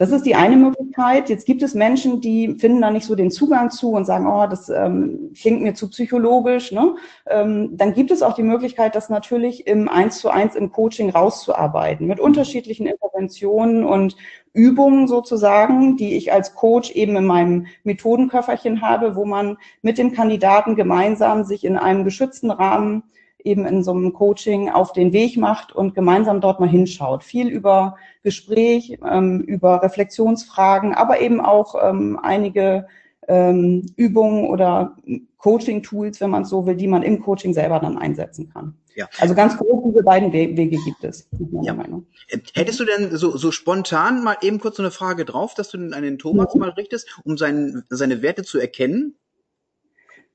Das 0.00 0.12
ist 0.12 0.24
die 0.24 0.34
eine 0.34 0.56
Möglichkeit. 0.56 1.28
Jetzt 1.28 1.44
gibt 1.44 1.62
es 1.62 1.74
Menschen, 1.74 2.22
die 2.22 2.54
finden 2.58 2.80
da 2.80 2.90
nicht 2.90 3.04
so 3.04 3.14
den 3.14 3.30
Zugang 3.30 3.68
zu 3.68 3.90
und 3.90 4.06
sagen, 4.06 4.26
oh, 4.26 4.46
das 4.46 4.70
ähm, 4.70 5.34
klingt 5.38 5.60
mir 5.60 5.74
zu 5.74 5.90
psychologisch. 5.90 6.72
Ne? 6.72 6.96
Ähm, 7.26 7.76
dann 7.76 7.92
gibt 7.92 8.10
es 8.10 8.22
auch 8.22 8.32
die 8.32 8.42
Möglichkeit, 8.42 8.94
das 8.94 9.10
natürlich 9.10 9.66
im 9.66 9.90
Eins 9.90 10.18
zu 10.18 10.30
eins 10.30 10.54
im 10.54 10.72
Coaching 10.72 11.10
rauszuarbeiten 11.10 12.06
mit 12.06 12.18
unterschiedlichen 12.18 12.86
Interventionen 12.86 13.84
und 13.84 14.16
Übungen 14.54 15.06
sozusagen, 15.06 15.98
die 15.98 16.16
ich 16.16 16.32
als 16.32 16.54
Coach 16.54 16.92
eben 16.92 17.14
in 17.16 17.26
meinem 17.26 17.66
Methodenköfferchen 17.84 18.80
habe, 18.80 19.16
wo 19.16 19.26
man 19.26 19.58
mit 19.82 19.98
dem 19.98 20.12
Kandidaten 20.12 20.76
gemeinsam 20.76 21.44
sich 21.44 21.62
in 21.62 21.76
einem 21.76 22.04
geschützten 22.04 22.50
Rahmen 22.50 23.02
eben 23.44 23.66
in 23.66 23.82
so 23.82 23.92
einem 23.92 24.12
Coaching 24.12 24.68
auf 24.68 24.92
den 24.92 25.12
Weg 25.12 25.36
macht 25.36 25.72
und 25.72 25.94
gemeinsam 25.94 26.40
dort 26.40 26.60
mal 26.60 26.68
hinschaut. 26.68 27.24
Viel 27.24 27.48
über 27.48 27.96
Gespräch, 28.22 28.98
ähm, 29.08 29.40
über 29.40 29.82
Reflexionsfragen, 29.82 30.94
aber 30.94 31.20
eben 31.20 31.40
auch 31.40 31.74
ähm, 31.82 32.18
einige 32.22 32.86
ähm, 33.28 33.86
Übungen 33.96 34.48
oder 34.48 34.96
Coaching-Tools, 35.38 36.20
wenn 36.20 36.30
man 36.30 36.44
so 36.44 36.66
will, 36.66 36.76
die 36.76 36.88
man 36.88 37.02
im 37.02 37.20
Coaching 37.20 37.54
selber 37.54 37.78
dann 37.78 37.96
einsetzen 37.96 38.50
kann. 38.52 38.74
Ja. 38.94 39.08
Also 39.18 39.34
ganz 39.34 39.56
grob 39.56 39.84
diese 39.84 40.02
beiden 40.02 40.32
Wege 40.32 40.66
gibt 40.66 41.04
es. 41.04 41.28
Ja. 41.62 41.74
Meinung. 41.74 42.06
Hättest 42.54 42.80
du 42.80 42.84
denn 42.84 43.16
so, 43.16 43.36
so 43.36 43.50
spontan 43.50 44.22
mal 44.22 44.36
eben 44.42 44.58
kurz 44.58 44.76
so 44.76 44.82
eine 44.82 44.90
Frage 44.90 45.24
drauf, 45.24 45.54
dass 45.54 45.70
du 45.70 45.78
an 45.78 46.02
den 46.02 46.18
Thomas 46.18 46.54
mhm. 46.54 46.60
mal 46.60 46.70
richtest, 46.70 47.08
um 47.24 47.38
sein, 47.38 47.84
seine 47.88 48.20
Werte 48.22 48.42
zu 48.42 48.58
erkennen? 48.58 49.14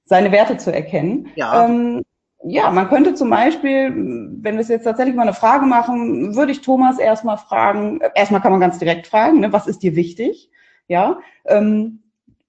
Seine 0.05 0.31
Werte 0.31 0.57
zu 0.57 0.73
erkennen. 0.73 1.29
Ja. 1.35 1.65
Ähm, 1.65 2.03
ja, 2.47 2.69
man 2.69 2.89
könnte 2.89 3.15
zum 3.15 3.29
Beispiel, 3.31 3.91
wenn 3.95 4.55
wir 4.55 4.59
es 4.59 4.67
jetzt 4.67 4.83
tatsächlich 4.83 5.15
mal 5.15 5.23
eine 5.23 5.33
Frage 5.33 5.65
machen, 5.65 6.35
würde 6.35 6.51
ich 6.51 6.61
Thomas 6.61 6.99
erstmal 6.99 7.37
fragen, 7.37 7.99
erstmal 8.13 8.41
kann 8.41 8.51
man 8.51 8.61
ganz 8.61 8.77
direkt 8.77 9.07
fragen, 9.07 9.39
ne, 9.39 9.51
was 9.51 9.65
ist 9.65 9.81
dir 9.81 9.95
wichtig? 9.95 10.51
Ja, 10.87 11.17
ähm, 11.45 12.03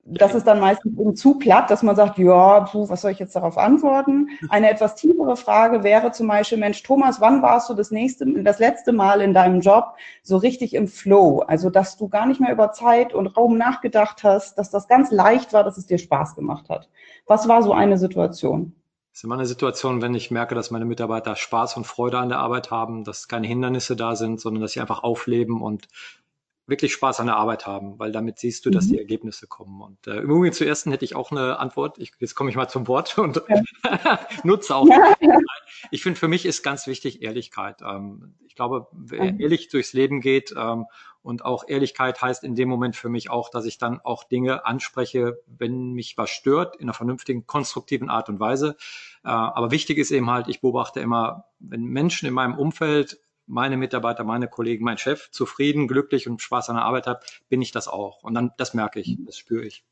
das 0.04 0.34
ist 0.34 0.46
dann 0.46 0.60
meistens 0.60 0.98
eben 0.98 1.16
zu 1.16 1.38
platt, 1.38 1.70
dass 1.70 1.82
man 1.82 1.96
sagt, 1.96 2.18
ja, 2.18 2.60
puh, 2.60 2.88
was 2.90 3.00
soll 3.00 3.10
ich 3.10 3.18
jetzt 3.18 3.34
darauf 3.34 3.56
antworten? 3.56 4.28
Eine 4.50 4.70
etwas 4.70 4.96
tiefere 4.96 5.36
Frage 5.36 5.82
wäre 5.82 6.12
zum 6.12 6.28
Beispiel, 6.28 6.58
Mensch, 6.58 6.82
Thomas, 6.82 7.20
wann 7.22 7.40
warst 7.40 7.70
du 7.70 7.74
das 7.74 7.90
nächste, 7.90 8.26
das 8.42 8.58
letzte 8.58 8.92
Mal 8.92 9.22
in 9.22 9.32
deinem 9.32 9.60
Job 9.60 9.94
so 10.22 10.36
richtig 10.36 10.74
im 10.74 10.88
Flow? 10.88 11.40
Also, 11.40 11.70
dass 11.70 11.96
du 11.96 12.08
gar 12.08 12.26
nicht 12.26 12.40
mehr 12.40 12.52
über 12.52 12.70
Zeit 12.72 13.14
und 13.14 13.28
Raum 13.28 13.56
nachgedacht 13.56 14.22
hast, 14.22 14.58
dass 14.58 14.70
das 14.70 14.88
ganz 14.88 15.10
leicht 15.10 15.54
war, 15.54 15.64
dass 15.64 15.78
es 15.78 15.86
dir 15.86 15.98
Spaß 15.98 16.36
gemacht 16.36 16.68
hat. 16.68 16.88
Was 17.26 17.48
war 17.48 17.62
so 17.62 17.72
eine 17.72 17.96
Situation? 17.98 18.74
Das 19.16 19.20
ist 19.20 19.24
immer 19.24 19.36
eine 19.36 19.46
Situation, 19.46 20.02
wenn 20.02 20.14
ich 20.14 20.30
merke, 20.30 20.54
dass 20.54 20.70
meine 20.70 20.84
Mitarbeiter 20.84 21.36
Spaß 21.36 21.78
und 21.78 21.86
Freude 21.86 22.18
an 22.18 22.28
der 22.28 22.38
Arbeit 22.38 22.70
haben, 22.70 23.02
dass 23.02 23.28
keine 23.28 23.46
Hindernisse 23.46 23.96
da 23.96 24.14
sind, 24.14 24.42
sondern 24.42 24.60
dass 24.60 24.72
sie 24.72 24.80
einfach 24.82 25.02
aufleben 25.04 25.62
und 25.62 25.88
wirklich 26.66 26.92
Spaß 26.92 27.20
an 27.20 27.26
der 27.28 27.36
Arbeit 27.36 27.66
haben, 27.66 27.98
weil 27.98 28.12
damit 28.12 28.38
siehst 28.38 28.66
du, 28.66 28.70
dass 28.70 28.88
mhm. 28.88 28.92
die 28.92 28.98
Ergebnisse 28.98 29.46
kommen. 29.46 29.80
Und 29.80 30.06
äh, 30.06 30.18
im 30.18 30.28
Übrigen 30.28 30.52
zu 30.52 30.66
ersten 30.66 30.90
hätte 30.90 31.06
ich 31.06 31.14
auch 31.14 31.30
eine 31.30 31.58
Antwort. 31.58 31.96
Ich, 31.96 32.12
jetzt 32.18 32.34
komme 32.34 32.50
ich 32.50 32.56
mal 32.56 32.68
zum 32.68 32.88
Wort 32.88 33.16
und 33.16 33.40
ja. 33.48 34.20
nutze 34.44 34.76
auch. 34.76 34.86
Ja. 34.86 35.14
Ich 35.90 36.02
finde, 36.02 36.18
für 36.18 36.28
mich 36.28 36.44
ist 36.44 36.62
ganz 36.62 36.86
wichtig 36.86 37.22
Ehrlichkeit. 37.22 37.80
Ähm, 37.80 38.34
ich 38.46 38.54
glaube, 38.54 38.86
wer 38.92 39.40
ehrlich 39.40 39.68
durchs 39.68 39.94
Leben 39.94 40.20
geht 40.20 40.52
ähm, 40.54 40.84
und 41.26 41.44
auch 41.44 41.64
Ehrlichkeit 41.66 42.22
heißt 42.22 42.44
in 42.44 42.54
dem 42.54 42.68
Moment 42.68 42.94
für 42.94 43.08
mich 43.08 43.30
auch, 43.30 43.50
dass 43.50 43.66
ich 43.66 43.78
dann 43.78 44.00
auch 44.00 44.22
Dinge 44.22 44.64
anspreche, 44.64 45.42
wenn 45.46 45.92
mich 45.92 46.16
was 46.16 46.30
stört, 46.30 46.76
in 46.76 46.84
einer 46.84 46.94
vernünftigen, 46.94 47.48
konstruktiven 47.48 48.08
Art 48.08 48.28
und 48.28 48.38
Weise. 48.38 48.76
aber 49.22 49.72
wichtig 49.72 49.98
ist 49.98 50.12
eben 50.12 50.30
halt, 50.30 50.46
ich 50.46 50.60
beobachte 50.60 51.00
immer, 51.00 51.46
wenn 51.58 51.82
Menschen 51.82 52.28
in 52.28 52.34
meinem 52.34 52.56
Umfeld 52.56 53.18
meine 53.46 53.76
Mitarbeiter, 53.76 54.22
meine 54.22 54.46
Kollegen, 54.46 54.84
mein 54.84 54.98
Chef 54.98 55.28
zufrieden, 55.32 55.88
glücklich 55.88 56.28
und 56.28 56.40
Spaß 56.40 56.70
an 56.70 56.76
der 56.76 56.84
Arbeit 56.84 57.08
hat, 57.08 57.42
bin 57.48 57.60
ich 57.60 57.72
das 57.72 57.88
auch. 57.88 58.22
Und 58.22 58.34
dann, 58.34 58.52
das 58.56 58.72
merke 58.72 59.00
ich, 59.00 59.16
das 59.26 59.36
spüre 59.36 59.64
ich. 59.64 59.84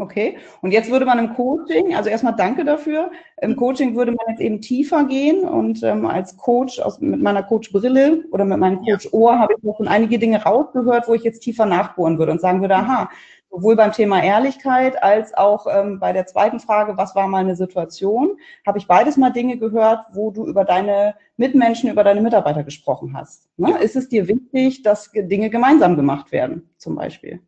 Okay, 0.00 0.38
und 0.62 0.70
jetzt 0.70 0.92
würde 0.92 1.04
man 1.04 1.18
im 1.18 1.34
Coaching, 1.34 1.96
also 1.96 2.08
erstmal 2.08 2.36
danke 2.36 2.64
dafür, 2.64 3.10
im 3.42 3.56
Coaching 3.56 3.96
würde 3.96 4.12
man 4.12 4.26
jetzt 4.28 4.40
eben 4.40 4.60
tiefer 4.60 5.02
gehen 5.06 5.42
und 5.42 5.82
ähm, 5.82 6.06
als 6.06 6.36
Coach 6.36 6.78
aus, 6.78 7.00
mit 7.00 7.20
meiner 7.20 7.42
Coach-Brille 7.42 8.22
oder 8.30 8.44
mit 8.44 8.58
meinem 8.58 8.78
Coach-Ohr 8.84 9.40
habe 9.40 9.54
ich 9.56 9.64
noch 9.64 9.76
schon 9.76 9.88
einige 9.88 10.20
Dinge 10.20 10.40
rausgehört, 10.40 11.08
wo 11.08 11.14
ich 11.14 11.24
jetzt 11.24 11.40
tiefer 11.40 11.66
nachbohren 11.66 12.16
würde 12.16 12.30
und 12.30 12.40
sagen 12.40 12.60
würde, 12.60 12.76
aha, 12.76 13.10
sowohl 13.50 13.74
beim 13.74 13.90
Thema 13.90 14.22
Ehrlichkeit 14.22 15.02
als 15.02 15.34
auch 15.34 15.66
ähm, 15.68 15.98
bei 15.98 16.12
der 16.12 16.26
zweiten 16.26 16.60
Frage, 16.60 16.96
was 16.96 17.16
war 17.16 17.26
meine 17.26 17.56
Situation, 17.56 18.36
habe 18.64 18.78
ich 18.78 18.86
beides 18.86 19.16
mal 19.16 19.30
Dinge 19.30 19.58
gehört, 19.58 20.06
wo 20.12 20.30
du 20.30 20.46
über 20.46 20.64
deine 20.64 21.16
Mitmenschen, 21.36 21.90
über 21.90 22.04
deine 22.04 22.20
Mitarbeiter 22.20 22.62
gesprochen 22.62 23.16
hast. 23.16 23.48
Ne? 23.56 23.76
Ist 23.78 23.96
es 23.96 24.08
dir 24.08 24.28
wichtig, 24.28 24.84
dass 24.84 25.10
Dinge 25.12 25.50
gemeinsam 25.50 25.96
gemacht 25.96 26.30
werden, 26.30 26.70
zum 26.76 26.94
Beispiel? 26.94 27.40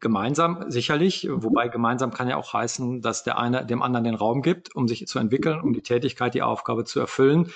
Gemeinsam 0.00 0.70
sicherlich, 0.70 1.28
wobei 1.28 1.68
gemeinsam 1.68 2.12
kann 2.12 2.28
ja 2.28 2.36
auch 2.36 2.52
heißen, 2.52 3.02
dass 3.02 3.24
der 3.24 3.36
eine 3.38 3.66
dem 3.66 3.82
anderen 3.82 4.04
den 4.04 4.14
Raum 4.14 4.42
gibt, 4.42 4.74
um 4.76 4.86
sich 4.86 5.06
zu 5.08 5.18
entwickeln, 5.18 5.60
um 5.60 5.72
die 5.72 5.82
Tätigkeit, 5.82 6.34
die 6.34 6.42
Aufgabe 6.42 6.84
zu 6.84 7.00
erfüllen. 7.00 7.50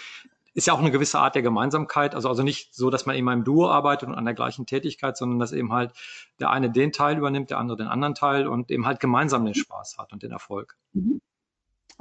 Ist 0.55 0.67
ja 0.67 0.75
auch 0.75 0.81
eine 0.81 0.91
gewisse 0.91 1.19
Art 1.19 1.35
der 1.35 1.43
Gemeinsamkeit, 1.43 2.15
also, 2.15 2.29
also 2.29 2.43
nicht 2.43 2.75
so, 2.75 2.91
dass 2.91 3.07
man 3.07 3.17
eben 3.17 3.29
im 3.29 3.45
Duo 3.45 3.69
arbeitet 3.69 4.09
und 4.09 4.17
an 4.17 4.25
der 4.25 4.35
gleichen 4.35 4.67
Tätigkeit, 4.67 5.17
sondern 5.17 5.39
dass 5.39 5.53
eben 5.53 5.73
halt 5.73 5.93
der 6.41 6.51
eine 6.51 6.69
den 6.71 6.93
Teil 6.93 7.17
übernimmt, 7.17 7.51
der 7.51 7.59
andere 7.59 7.79
den 7.79 7.87
anderen 7.87 8.15
Teil 8.15 8.47
und 8.49 8.71
eben 8.71 8.87
halt 8.87 9.01
gemeinsam 9.01 9.45
den 9.45 9.55
Spaß 9.55 9.97
hat 9.99 10.13
und 10.13 10.23
den 10.23 10.33
Erfolg. 10.33 10.77
Mhm. 10.93 11.21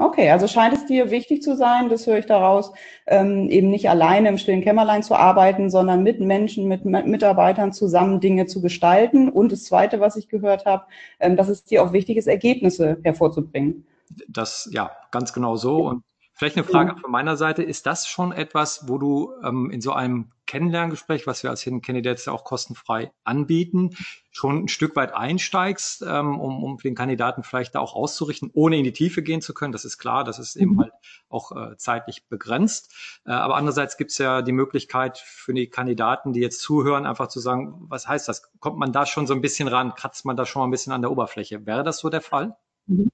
Okay, 0.02 0.32
also 0.32 0.48
scheint 0.48 0.74
es 0.74 0.88
dir 0.88 1.12
wichtig 1.12 1.44
zu 1.44 1.56
sein, 1.56 1.88
das 1.90 2.08
höre 2.08 2.18
ich 2.18 2.26
daraus, 2.26 2.74
ähm, 3.06 3.50
eben 3.52 3.70
nicht 3.70 3.88
alleine 3.88 4.30
im 4.30 4.40
stillen 4.40 4.64
Kämmerlein 4.64 5.04
zu 5.04 5.14
arbeiten, 5.14 5.70
sondern 5.70 6.02
mit 6.02 6.20
Menschen, 6.20 6.68
mit 6.68 6.86
Mitarbeitern 6.86 7.72
zusammen 7.72 8.20
Dinge 8.20 8.48
zu 8.48 8.62
gestalten. 8.64 9.30
Und 9.30 9.52
das 9.52 9.64
Zweite, 9.66 10.00
was 10.00 10.16
ich 10.16 10.28
gehört 10.28 10.66
habe, 10.66 10.86
ähm, 11.20 11.38
dass 11.38 11.50
es 11.50 11.66
dir 11.66 11.84
auch 11.84 11.94
wichtig 11.94 12.18
ist, 12.18 12.26
Ergebnisse 12.26 12.98
hervorzubringen. 13.04 13.86
Das, 14.28 14.68
ja, 14.74 14.90
ganz 15.12 15.34
genau 15.34 15.56
so. 15.56 15.86
Und 15.86 16.04
Vielleicht 16.42 16.58
eine 16.58 16.66
Frage 16.66 16.96
von 17.00 17.12
meiner 17.12 17.38
Seite. 17.38 17.62
Ist 17.62 17.86
das 17.86 18.08
schon 18.08 18.32
etwas, 18.32 18.88
wo 18.88 18.98
du 18.98 19.32
ähm, 19.44 19.70
in 19.70 19.80
so 19.80 19.94
einem 19.94 20.32
Kennenlerngespräch, 20.48 21.28
was 21.28 21.44
wir 21.44 21.52
als 21.52 21.62
Hidden 21.62 21.84
Candidates 21.84 22.28
auch 22.28 22.46
kostenfrei 22.46 23.12
anbieten, 23.24 23.92
schon 24.32 24.64
ein 24.64 24.68
Stück 24.68 24.96
weit 24.96 25.14
einsteigst, 25.14 26.02
ähm, 26.02 26.40
um, 26.40 26.64
um 26.64 26.78
den 26.78 26.96
Kandidaten 26.96 27.44
vielleicht 27.44 27.76
da 27.76 27.80
auch 27.80 27.94
auszurichten, 27.94 28.50
ohne 28.56 28.76
in 28.78 28.84
die 28.84 28.92
Tiefe 28.92 29.22
gehen 29.22 29.42
zu 29.42 29.54
können? 29.54 29.72
Das 29.72 29.86
ist 29.86 30.00
klar, 30.00 30.24
das 30.24 30.40
ist 30.40 30.56
eben 30.56 30.78
mhm. 30.78 30.80
halt 30.80 30.94
auch 31.30 31.52
äh, 31.56 31.78
zeitlich 31.78 32.28
begrenzt. 32.28 32.92
Äh, 33.24 33.34
aber 33.34 33.56
andererseits 33.56 33.96
gibt 33.98 34.10
es 34.10 34.18
ja 34.18 34.42
die 34.42 34.52
Möglichkeit 34.52 35.20
für 35.20 35.54
die 35.54 35.68
Kandidaten, 35.68 36.34
die 36.34 36.40
jetzt 36.40 36.62
zuhören, 36.62 37.06
einfach 37.06 37.28
zu 37.28 37.40
sagen, 37.40 37.76
was 37.82 38.08
heißt 38.08 38.28
das? 38.28 38.52
Kommt 38.60 38.80
man 38.80 38.92
da 38.92 39.06
schon 39.06 39.28
so 39.28 39.36
ein 39.36 39.42
bisschen 39.42 39.68
ran? 39.68 39.94
Kratzt 39.94 40.26
man 40.26 40.38
da 40.38 40.48
schon 40.48 40.62
mal 40.62 40.68
ein 40.68 40.72
bisschen 40.72 40.92
an 40.92 41.04
der 41.04 41.12
Oberfläche? 41.12 41.68
Wäre 41.68 41.84
das 41.84 42.00
so 42.00 42.10
der 42.10 42.22
Fall? 42.22 42.58
Mhm. 42.88 43.12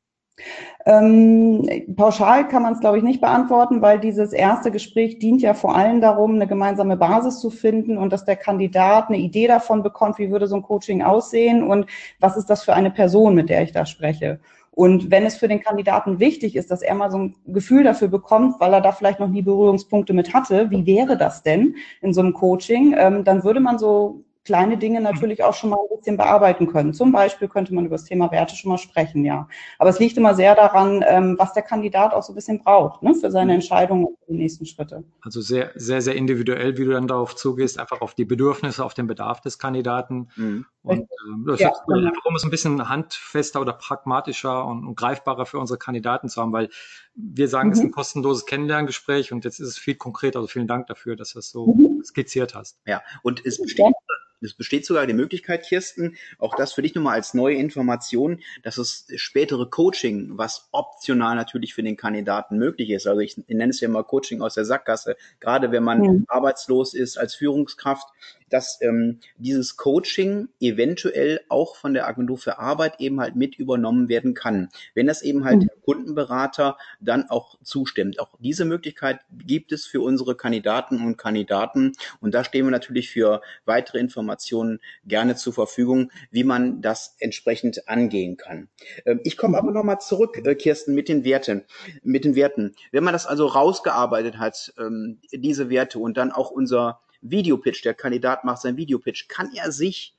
Ähm, 0.86 1.68
pauschal 1.96 2.48
kann 2.48 2.64
man 2.64 2.74
es, 2.74 2.80
glaube 2.80 2.98
ich, 2.98 3.04
nicht 3.04 3.20
beantworten, 3.20 3.82
weil 3.82 4.00
dieses 4.00 4.32
erste 4.32 4.72
Gespräch 4.72 5.20
dient 5.20 5.42
ja 5.42 5.54
vor 5.54 5.76
allem 5.76 6.00
darum, 6.00 6.36
eine 6.36 6.48
gemeinsame 6.48 6.96
Basis 6.96 7.40
zu 7.40 7.50
finden 7.50 7.98
und 7.98 8.14
dass 8.14 8.26
der 8.26 8.36
Kandidat 8.36 9.10
eine 9.10 9.18
Idee 9.18 9.48
davon 9.48 9.84
bekommt, 9.84 10.18
wie 10.18 10.32
würde 10.32 10.48
so 10.48 10.56
ein 10.56 10.62
Coaching 10.62 11.02
aussehen 11.02 11.64
und 11.64 11.88
was 12.20 12.38
ist 12.38 12.50
das 12.50 12.64
für 12.64 12.74
eine 12.74 12.92
Person, 12.92 13.36
mit 13.36 13.50
der 13.50 13.64
ich 13.64 13.72
da 13.72 13.86
spreche. 13.86 14.40
Und 14.72 15.10
wenn 15.10 15.26
es 15.26 15.36
für 15.36 15.48
den 15.48 15.60
Kandidaten 15.62 16.20
wichtig 16.20 16.56
ist, 16.56 16.70
dass 16.70 16.84
er 16.84 16.94
mal 16.94 17.10
so 17.10 17.18
ein 17.18 17.36
Gefühl 17.48 17.84
dafür 17.84 18.10
bekommt, 18.10 18.60
weil 18.60 18.72
er 18.74 18.82
da 18.82 18.92
vielleicht 18.92 19.20
noch 19.20 19.28
nie 19.28 19.42
Berührungspunkte 19.42 20.14
mit 20.14 20.36
hatte, 20.36 20.70
wie 20.70 20.86
wäre 20.86 21.18
das 21.18 21.42
denn 21.42 21.76
in 22.02 22.14
so 22.14 22.22
einem 22.22 22.34
Coaching, 22.34 22.96
ähm, 22.96 23.24
dann 23.24 23.44
würde 23.44 23.60
man 23.60 23.80
so 23.80 24.24
kleine 24.48 24.78
Dinge 24.78 25.02
natürlich 25.02 25.44
auch 25.44 25.54
schon 25.54 25.72
mal 25.72 25.78
ein 25.78 25.98
bisschen 25.98 26.16
bearbeiten 26.16 26.68
können. 26.68 26.94
Zum 26.94 27.12
Beispiel 27.12 27.50
könnte 27.50 27.74
man 27.74 27.86
über 27.86 27.96
das 27.96 28.06
Thema 28.06 28.32
Werte 28.32 28.56
schon 28.56 28.72
mal 28.72 28.78
sprechen, 28.78 29.26
ja. 29.26 29.50
Aber 29.78 29.90
es 29.90 30.00
liegt 30.00 30.16
immer 30.16 30.36
sehr 30.36 30.56
daran, 30.56 31.04
ähm, 31.06 31.36
was 31.38 31.52
der 31.52 31.64
Kandidat 31.64 32.14
auch 32.14 32.24
so 32.24 32.32
ein 32.32 32.36
bisschen 32.36 32.64
braucht 32.64 33.04
ne, 33.04 33.14
für 33.14 33.30
seine 33.30 33.52
mhm. 33.52 33.56
Entscheidungen 33.56 34.06
und 34.06 34.18
die 34.30 34.36
nächsten 34.36 34.66
Schritte. 34.66 35.04
Also 35.22 35.42
sehr, 35.42 35.72
sehr, 35.76 36.02
sehr 36.02 36.16
individuell, 36.16 36.78
wie 36.78 36.86
du 36.86 36.92
dann 36.92 37.10
darauf 37.10 37.36
zugehst, 37.36 37.78
einfach 37.78 38.00
auf 38.00 38.16
die 38.16 38.24
Bedürfnisse, 38.24 38.86
auf 38.86 38.94
den 38.94 39.08
Bedarf 39.08 39.42
des 39.42 39.60
Kandidaten. 39.60 40.30
Mhm. 40.38 40.66
Und 40.82 41.10
ähm, 41.28 41.46
das 41.46 41.60
ja, 41.60 41.74
genau. 41.86 42.08
einfach, 42.08 42.24
um 42.24 42.36
es 42.38 42.46
ein 42.46 42.50
bisschen 42.50 42.88
handfester 42.88 43.60
oder 43.60 43.74
pragmatischer 43.74 44.64
und, 44.66 44.88
und, 44.88 44.96
greifbarer 44.96 45.46
für 45.46 45.60
unsere 45.60 45.78
Kandidaten 45.78 46.30
zu 46.30 46.42
haben, 46.42 46.54
weil 46.54 46.70
wir 47.16 47.50
sagen, 47.50 47.68
mhm. 47.68 47.74
es 47.74 47.80
ist 47.80 47.86
ein 47.86 47.92
kostenloses 47.92 48.46
Kennenlerngespräch 48.46 49.34
und 49.34 49.44
jetzt 49.44 49.60
ist 49.60 49.68
es 49.68 49.78
viel 49.78 49.96
konkreter. 49.96 50.40
Also 50.40 50.48
vielen 50.48 50.68
Dank 50.68 50.88
dafür, 50.88 51.18
dass 51.18 51.34
du 51.34 51.40
das 51.40 51.50
so 51.50 51.68
mhm. 51.68 52.02
skizziert 52.06 52.56
hast. 52.56 52.80
Ja, 52.86 53.02
und 53.24 53.46
es 53.46 53.62
besteht 53.62 53.94
es 54.42 54.54
besteht 54.54 54.86
sogar 54.86 55.08
die 55.08 55.14
Möglichkeit, 55.14 55.64
Kirsten, 55.64 56.16
auch 56.40 56.56
das 56.56 56.74
für 56.74 56.82
dich 56.82 56.96
nochmal 56.96 57.16
als 57.16 57.34
neue 57.34 57.56
Information, 57.56 58.42
dass 58.64 58.76
das 58.76 59.08
spätere 59.16 59.70
Coaching, 59.70 60.38
was 60.38 60.70
optional 60.72 61.36
natürlich 61.36 61.74
für 61.74 61.84
den 61.84 61.98
Kandidaten 61.98 62.58
möglich 62.58 62.90
ist, 62.90 63.08
also 63.08 63.22
ich 63.22 63.38
nenne 63.48 63.70
es 63.70 63.80
ja 63.80 63.88
mal 63.88 64.04
Coaching 64.04 64.42
aus 64.42 64.56
der 64.56 64.66
Sackgasse, 64.66 65.18
gerade 65.40 65.72
wenn 65.72 65.84
man 65.84 66.02
mhm. 66.02 66.26
arbeitslos 66.28 66.94
ist 66.94 67.18
als 67.18 67.36
Führungskraft, 67.36 68.08
dass 68.50 68.80
ähm, 68.82 69.20
dieses 69.38 69.78
Coaching 69.78 70.50
eventuell 70.60 71.42
auch 71.50 71.76
von 71.76 71.94
der 71.94 72.08
Agentur 72.08 72.38
für 72.38 72.60
Arbeit 72.60 73.00
eben 73.00 73.20
halt 73.20 73.36
mit 73.36 73.56
übernommen 73.56 74.10
werden 74.10 74.34
kann, 74.34 74.70
wenn 74.94 75.08
das 75.08 75.22
eben 75.22 75.44
halt 75.44 75.58
mhm. 75.58 75.68
der 75.68 75.76
Kundenberater 75.84 76.78
dann 77.00 77.30
auch 77.30 77.58
zustimmt. 77.64 78.20
Auch 78.20 78.36
diese 78.40 78.66
Möglichkeit 78.66 79.20
gibt 79.46 79.72
es 79.72 79.86
für 79.86 80.02
unsere 80.02 80.36
Kandidaten 80.36 81.04
und 81.04 81.18
Kandidaten 81.18 81.94
und 82.20 82.34
da 82.34 82.44
stehen 82.44 82.66
wir 82.66 82.72
natürlich 82.72 83.10
für 83.10 83.42
weitere 83.66 84.00
Informationen 84.00 84.80
gerne 85.06 85.36
zur 85.36 85.54
Verfügung, 85.54 86.12
wie 86.32 86.44
man 86.44 86.82
das 86.82 87.16
entsprechend 87.20 87.88
angehen 87.88 88.38
kann. 88.38 88.68
Ähm, 89.06 89.20
ich 89.24 89.38
komme 89.38 89.58
aber 89.58 89.72
nochmal 89.72 90.00
zurück, 90.00 90.42
äh, 90.44 90.56
Kirsten, 90.56 90.94
mit 90.94 91.10
den 91.10 91.24
Werten. 91.24 91.64
Mit 92.04 92.26
den 92.26 92.36
Werten. 92.36 92.76
Wenn 92.92 93.04
man 93.04 93.14
das 93.14 93.26
also 93.26 93.46
rausgearbeitet 93.46 94.38
hat, 94.38 94.74
ähm, 94.80 95.20
diese 95.32 95.70
Werte 95.70 96.00
und 96.00 96.18
dann 96.18 96.32
auch 96.32 96.52
unser 96.52 97.00
Videopitch, 97.22 97.82
der 97.84 97.94
Kandidat 97.94 98.44
macht 98.44 98.62
seinen 98.62 98.78
Videopitch, 98.78 99.28
kann 99.28 99.52
er 99.54 99.72
sich 99.72 100.16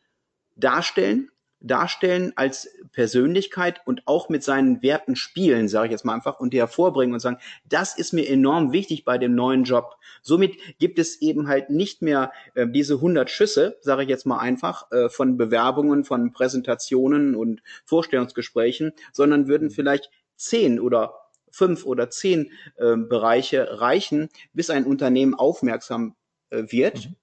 darstellen, 0.57 1.31
darstellen 1.61 2.33
als 2.37 2.69
Persönlichkeit 2.93 3.81
und 3.85 4.03
auch 4.07 4.29
mit 4.29 4.45
seinen 4.45 4.81
Werten 4.83 5.17
spielen, 5.17 5.69
sage 5.69 5.87
ich 5.87 5.93
jetzt 5.93 6.05
mal 6.05 6.15
einfach, 6.15 6.39
und 6.39 6.53
die 6.53 6.59
hervorbringen 6.59 7.15
und 7.15 7.21
sagen, 7.21 7.39
das 7.69 7.99
ist 7.99 8.13
mir 8.13 8.29
enorm 8.29 8.73
wichtig 8.73 9.05
bei 9.05 9.19
dem 9.19 9.35
neuen 9.35 9.65
Job. 9.65 9.97
Somit 10.23 10.57
gibt 10.79 10.99
es 10.99 11.21
eben 11.21 11.49
halt 11.49 11.71
nicht 11.71 12.01
mehr 12.01 12.33
äh, 12.55 12.67
diese 12.69 12.95
100 12.95 13.29
Schüsse, 13.29 13.79
sage 13.81 14.05
ich 14.05 14.09
jetzt 14.09 14.27
mal 14.27 14.39
einfach, 14.39 14.91
äh, 14.93 15.09
von 15.09 15.37
Bewerbungen, 15.37 16.05
von 16.05 16.33
Präsentationen 16.33 17.35
und 17.35 17.63
Vorstellungsgesprächen, 17.85 18.93
sondern 19.13 19.49
würden 19.49 19.71
vielleicht 19.71 20.11
zehn 20.37 20.79
oder 20.79 21.15
fünf 21.51 21.85
oder 21.85 22.11
zehn 22.11 22.53
äh, 22.77 22.97
Bereiche 22.97 23.81
reichen, 23.81 24.29
bis 24.53 24.71
ein 24.71 24.85
Unternehmen 24.85 25.35
aufmerksam 25.35 26.15
wird. 26.51 27.09
Mhm. 27.09 27.17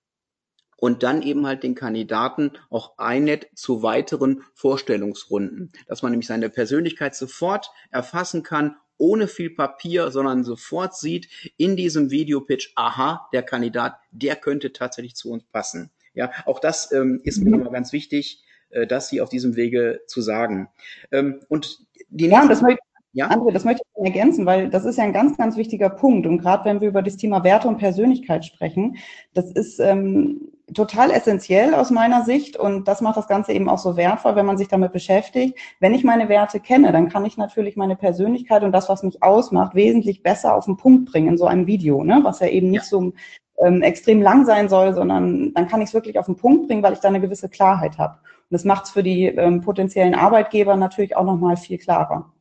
Und 0.77 1.03
dann 1.03 1.21
eben 1.21 1.47
halt 1.47 1.63
den 1.63 1.73
Kandidaten 1.73 2.51
auch 2.69 2.97
einlädt 2.97 3.47
zu 3.55 3.81
weiteren 3.81 4.43
Vorstellungsrunden, 4.53 5.71
dass 5.87 6.01
man 6.01 6.11
nämlich 6.11 6.27
seine 6.27 6.49
Persönlichkeit 6.49 7.15
sofort 7.15 7.71
erfassen 7.91 8.43
kann, 8.43 8.75
ohne 8.97 9.27
viel 9.27 9.49
Papier, 9.49 10.11
sondern 10.11 10.43
sofort 10.43 10.95
sieht 10.95 11.29
in 11.57 11.75
diesem 11.75 12.11
Videopitch, 12.11 12.73
aha, 12.75 13.27
der 13.33 13.43
Kandidat, 13.43 13.95
der 14.11 14.35
könnte 14.35 14.73
tatsächlich 14.73 15.15
zu 15.15 15.31
uns 15.31 15.43
passen. 15.45 15.91
Ja, 16.13 16.31
auch 16.45 16.59
das 16.59 16.91
ähm, 16.91 17.21
ist 17.23 17.37
mir 17.37 17.45
mhm. 17.45 17.57
nochmal 17.57 17.73
ganz 17.73 17.91
wichtig, 17.91 18.43
äh, 18.69 18.87
das 18.87 19.09
hier 19.09 19.23
auf 19.23 19.29
diesem 19.29 19.55
Wege 19.55 20.01
zu 20.07 20.21
sagen. 20.21 20.69
Ähm, 21.11 21.41
und 21.49 21.79
die 22.09 22.27
ja, 22.27 22.47
das 22.47 22.61
möchte 22.61 22.81
ja? 23.15 23.29
André, 23.29 23.51
das 23.51 23.63
möchte 23.63 23.81
ich 23.95 24.05
ergänzen, 24.05 24.45
weil 24.45 24.69
das 24.69 24.83
ist 24.83 24.97
ja 24.97 25.05
ein 25.05 25.13
ganz, 25.13 25.37
ganz 25.37 25.55
wichtiger 25.55 25.89
Punkt. 25.89 26.27
Und 26.27 26.39
gerade 26.39 26.65
wenn 26.65 26.81
wir 26.81 26.89
über 26.89 27.01
das 27.01 27.15
Thema 27.15 27.43
Werte 27.45 27.67
und 27.69 27.77
Persönlichkeit 27.77 28.43
sprechen, 28.43 28.97
das 29.33 29.51
ist 29.51 29.79
ähm, 29.79 30.51
total 30.73 31.11
essentiell 31.11 31.73
aus 31.73 31.91
meiner 31.91 32.25
Sicht 32.25 32.57
und 32.57 32.89
das 32.89 32.99
macht 32.99 33.15
das 33.15 33.29
Ganze 33.29 33.53
eben 33.53 33.69
auch 33.69 33.77
so 33.77 33.95
wertvoll, 33.95 34.35
wenn 34.35 34.45
man 34.45 34.57
sich 34.57 34.67
damit 34.67 34.91
beschäftigt. 34.91 35.57
Wenn 35.79 35.93
ich 35.93 36.03
meine 36.03 36.27
Werte 36.27 36.59
kenne, 36.59 36.91
dann 36.91 37.07
kann 37.07 37.23
ich 37.23 37.37
natürlich 37.37 37.77
meine 37.77 37.95
Persönlichkeit 37.95 38.63
und 38.63 38.73
das, 38.73 38.89
was 38.89 39.01
mich 39.01 39.23
ausmacht, 39.23 39.75
wesentlich 39.75 40.21
besser 40.21 40.53
auf 40.53 40.65
den 40.65 40.75
Punkt 40.75 41.09
bringen 41.09 41.29
in 41.29 41.37
so 41.37 41.45
einem 41.45 41.67
Video, 41.67 42.03
ne? 42.03 42.19
was 42.23 42.41
ja 42.41 42.47
eben 42.47 42.69
nicht 42.69 42.83
ja. 42.91 42.99
so 42.99 43.13
ähm, 43.59 43.81
extrem 43.81 44.21
lang 44.21 44.45
sein 44.45 44.67
soll, 44.67 44.93
sondern 44.93 45.53
dann 45.53 45.69
kann 45.69 45.81
ich 45.81 45.87
es 45.87 45.93
wirklich 45.93 46.19
auf 46.19 46.25
den 46.25 46.35
Punkt 46.35 46.67
bringen, 46.67 46.83
weil 46.83 46.93
ich 46.93 46.99
da 46.99 47.07
eine 47.07 47.21
gewisse 47.21 47.47
Klarheit 47.47 47.97
habe. 47.97 48.15
Und 48.15 48.51
das 48.51 48.65
macht 48.65 48.85
es 48.85 48.91
für 48.91 49.03
die 49.03 49.27
ähm, 49.27 49.61
potenziellen 49.61 50.15
Arbeitgeber 50.15 50.75
natürlich 50.75 51.15
auch 51.15 51.23
nochmal 51.23 51.55
viel 51.55 51.77
klarer. 51.77 52.33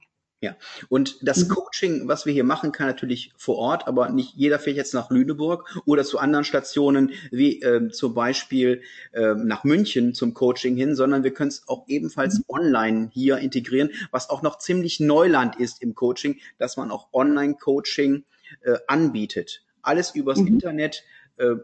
Ja, 0.44 0.56
und 0.90 1.26
das 1.26 1.44
mhm. 1.44 1.48
Coaching, 1.48 2.06
was 2.06 2.26
wir 2.26 2.34
hier 2.34 2.44
machen, 2.44 2.70
kann 2.70 2.86
natürlich 2.86 3.32
vor 3.34 3.56
Ort, 3.56 3.88
aber 3.88 4.10
nicht 4.10 4.34
jeder 4.34 4.58
fährt 4.58 4.76
jetzt 4.76 4.92
nach 4.92 5.08
Lüneburg 5.08 5.80
oder 5.86 6.04
zu 6.04 6.18
anderen 6.18 6.44
Stationen 6.44 7.12
wie 7.30 7.62
äh, 7.62 7.88
zum 7.88 8.12
Beispiel 8.12 8.82
äh, 9.12 9.32
nach 9.36 9.64
München 9.64 10.12
zum 10.12 10.34
Coaching 10.34 10.76
hin, 10.76 10.96
sondern 10.96 11.24
wir 11.24 11.32
können 11.32 11.48
es 11.48 11.66
auch 11.66 11.88
ebenfalls 11.88 12.40
mhm. 12.40 12.44
online 12.48 13.10
hier 13.10 13.38
integrieren, 13.38 13.88
was 14.10 14.28
auch 14.28 14.42
noch 14.42 14.58
ziemlich 14.58 15.00
Neuland 15.00 15.56
ist 15.56 15.80
im 15.80 15.94
Coaching, 15.94 16.38
dass 16.58 16.76
man 16.76 16.90
auch 16.90 17.08
Online-Coaching 17.14 18.24
äh, 18.64 18.76
anbietet. 18.86 19.64
Alles 19.80 20.14
übers 20.14 20.40
mhm. 20.40 20.48
Internet 20.48 21.04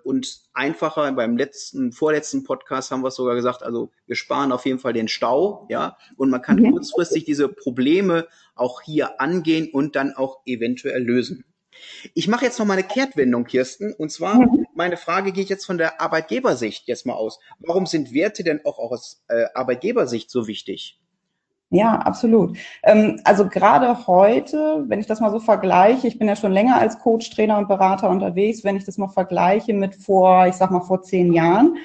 und 0.05 0.41
einfacher. 0.53 1.13
Beim 1.13 1.37
letzten, 1.37 1.93
vorletzten 1.93 2.45
Podcast 2.45 2.91
haben 2.91 3.03
wir 3.03 3.09
es 3.09 3.17
sogar 3.17 3.35
gesagt, 3.35 3.63
also 3.63 3.91
wir 4.07 4.17
sparen 4.17 4.53
auf 4.53 4.67
jeden 4.67 4.79
Fall 4.79 4.93
den 4.93 5.09
Stau, 5.09 5.67
ja, 5.71 5.97
und 6.17 6.31
man 6.31 6.43
kann 6.43 6.57
mhm. 6.57 6.73
kurzfristig 6.73 7.25
diese 7.25 7.49
Probleme 7.49 8.27
auch 8.55 8.83
hier 8.83 9.21
angehen 9.21 9.71
und 9.73 9.97
dann 9.97 10.15
auch 10.15 10.41
eventuell 10.45 11.03
lösen. 11.03 11.45
Ich 12.15 12.29
mache 12.29 12.45
jetzt 12.45 12.59
noch 12.59 12.67
mal 12.67 12.75
eine 12.75 12.83
Kehrtwendung, 12.83 13.45
Kirsten. 13.45 13.93
Und 13.95 14.11
zwar, 14.11 14.37
mhm. 14.37 14.67
meine 14.75 14.97
Frage 14.97 15.33
geht 15.33 15.49
jetzt 15.49 15.65
von 15.65 15.79
der 15.79 16.01
Arbeitgebersicht 16.01 16.87
jetzt 16.89 17.07
mal 17.07 17.15
aus. 17.15 17.39
Warum 17.59 17.87
sind 17.87 18.13
Werte 18.13 18.45
denn 18.45 18.61
auch 18.65 18.79
aus 18.79 19.23
äh, 19.29 19.47
Arbeitgebersicht 19.55 20.31
so 20.31 20.47
wichtig? 20.47 21.01
Ja, 21.73 21.99
absolut. 21.99 22.59
Ähm, 22.83 23.21
also 23.25 23.49
gerade 23.49 24.07
heute, 24.09 24.85
wenn 24.89 24.99
ich 24.99 25.07
das 25.07 25.21
mal 25.21 25.31
so 25.31 25.39
vergleiche, 25.39 26.09
ich 26.09 26.19
bin 26.19 26.27
ja 26.27 26.35
schon 26.35 26.53
länger 26.53 26.77
als 26.77 26.99
Coach, 26.99 27.31
Trainer 27.31 27.59
und 27.59 27.69
Berater 27.69 28.11
unterwegs, 28.11 28.65
wenn 28.65 28.77
ich 28.77 28.85
das 28.85 28.99
mal 28.99 29.09
vergleiche 29.09 29.73
mit 29.73 29.95
vor, 29.95 30.49
ich 30.49 30.57
sag 30.57 30.73
mal 30.73 30.81
vor 30.81 31.03
zehn 31.03 31.33
Jahren, 31.33 31.77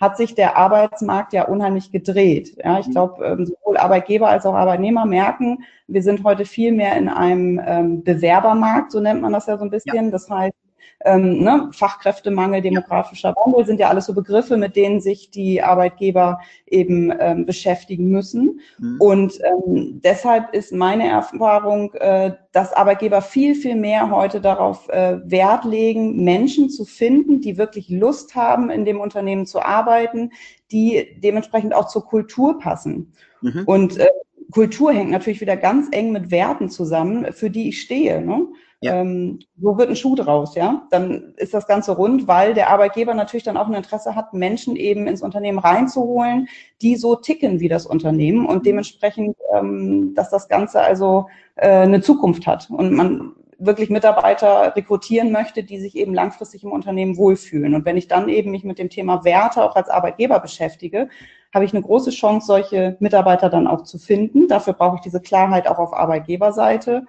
hat 0.00 0.16
sich 0.16 0.34
der 0.34 0.56
Arbeitsmarkt 0.56 1.34
ja 1.34 1.44
unheimlich 1.44 1.92
gedreht. 1.92 2.56
Ja, 2.64 2.78
ich 2.78 2.86
mhm. 2.86 2.92
glaube, 2.92 3.24
ähm, 3.24 3.46
sowohl 3.46 3.76
Arbeitgeber 3.76 4.28
als 4.28 4.46
auch 4.46 4.54
Arbeitnehmer 4.54 5.04
merken, 5.04 5.64
wir 5.88 6.02
sind 6.02 6.24
heute 6.24 6.46
viel 6.46 6.72
mehr 6.72 6.96
in 6.96 7.10
einem 7.10 7.60
ähm, 7.64 8.02
Bewerbermarkt, 8.02 8.92
so 8.92 9.00
nennt 9.00 9.20
man 9.20 9.32
das 9.32 9.46
ja 9.46 9.58
so 9.58 9.64
ein 9.64 9.70
bisschen. 9.70 10.06
Ja. 10.06 10.10
Das 10.10 10.30
heißt, 10.30 10.54
ähm, 11.04 11.44
ne, 11.44 11.68
Fachkräftemangel, 11.72 12.62
demografischer 12.62 13.34
Wandel 13.36 13.66
sind 13.66 13.78
ja 13.78 13.88
alles 13.88 14.06
so 14.06 14.14
Begriffe, 14.14 14.56
mit 14.56 14.74
denen 14.74 15.00
sich 15.00 15.30
die 15.30 15.62
Arbeitgeber 15.62 16.40
eben 16.66 17.12
ähm, 17.18 17.46
beschäftigen 17.46 18.08
müssen. 18.08 18.60
Mhm. 18.78 18.96
Und 19.00 19.38
ähm, 19.44 20.00
deshalb 20.02 20.54
ist 20.54 20.72
meine 20.72 21.08
Erfahrung, 21.08 21.92
äh, 21.94 22.32
dass 22.52 22.72
Arbeitgeber 22.72 23.20
viel, 23.20 23.54
viel 23.54 23.76
mehr 23.76 24.10
heute 24.10 24.40
darauf 24.40 24.88
äh, 24.88 25.18
Wert 25.24 25.64
legen, 25.64 26.24
Menschen 26.24 26.70
zu 26.70 26.84
finden, 26.84 27.40
die 27.40 27.58
wirklich 27.58 27.90
Lust 27.90 28.34
haben, 28.34 28.70
in 28.70 28.84
dem 28.84 29.00
Unternehmen 29.00 29.46
zu 29.46 29.60
arbeiten, 29.60 30.30
die 30.72 31.20
dementsprechend 31.22 31.74
auch 31.74 31.88
zur 31.88 32.06
Kultur 32.06 32.58
passen. 32.58 33.12
Mhm. 33.42 33.62
Und 33.66 33.98
äh, 33.98 34.08
Kultur 34.50 34.92
hängt 34.92 35.10
natürlich 35.10 35.40
wieder 35.40 35.56
ganz 35.56 35.88
eng 35.90 36.12
mit 36.12 36.30
Werten 36.30 36.70
zusammen, 36.70 37.32
für 37.32 37.50
die 37.50 37.68
ich 37.68 37.80
stehe. 37.80 38.22
Ne? 38.22 38.46
Ja. 38.80 38.96
Ähm, 38.96 39.38
so 39.60 39.78
wird 39.78 39.88
ein 39.88 39.96
Schuh 39.96 40.14
draus, 40.14 40.54
ja. 40.54 40.86
Dann 40.90 41.34
ist 41.36 41.54
das 41.54 41.66
Ganze 41.66 41.92
rund, 41.92 42.28
weil 42.28 42.54
der 42.54 42.70
Arbeitgeber 42.70 43.14
natürlich 43.14 43.44
dann 43.44 43.56
auch 43.56 43.66
ein 43.66 43.74
Interesse 43.74 44.14
hat, 44.14 44.34
Menschen 44.34 44.76
eben 44.76 45.06
ins 45.06 45.22
Unternehmen 45.22 45.58
reinzuholen, 45.58 46.48
die 46.82 46.96
so 46.96 47.16
ticken 47.16 47.60
wie 47.60 47.68
das 47.68 47.86
Unternehmen 47.86 48.46
und 48.46 48.58
mhm. 48.58 48.62
dementsprechend, 48.62 49.36
ähm, 49.54 50.14
dass 50.14 50.30
das 50.30 50.48
Ganze 50.48 50.80
also 50.80 51.28
äh, 51.56 51.68
eine 51.68 52.00
Zukunft 52.02 52.46
hat 52.46 52.68
und 52.70 52.92
man 52.92 53.32
wirklich 53.58 53.90
Mitarbeiter 53.90 54.74
rekrutieren 54.76 55.32
möchte, 55.32 55.62
die 55.62 55.78
sich 55.78 55.96
eben 55.96 56.14
langfristig 56.14 56.64
im 56.64 56.72
Unternehmen 56.72 57.16
wohlfühlen. 57.16 57.74
Und 57.74 57.84
wenn 57.84 57.96
ich 57.96 58.08
dann 58.08 58.28
eben 58.28 58.50
mich 58.50 58.64
mit 58.64 58.78
dem 58.78 58.90
Thema 58.90 59.24
Werte 59.24 59.62
auch 59.62 59.76
als 59.76 59.88
Arbeitgeber 59.88 60.40
beschäftige, 60.40 61.08
habe 61.52 61.64
ich 61.64 61.72
eine 61.72 61.82
große 61.82 62.10
Chance, 62.10 62.46
solche 62.46 62.96
Mitarbeiter 62.98 63.48
dann 63.48 63.66
auch 63.66 63.82
zu 63.82 63.98
finden. 63.98 64.48
Dafür 64.48 64.72
brauche 64.72 64.96
ich 64.96 65.02
diese 65.02 65.20
Klarheit 65.20 65.68
auch 65.68 65.78
auf 65.78 65.94
Arbeitgeberseite. 65.94 67.06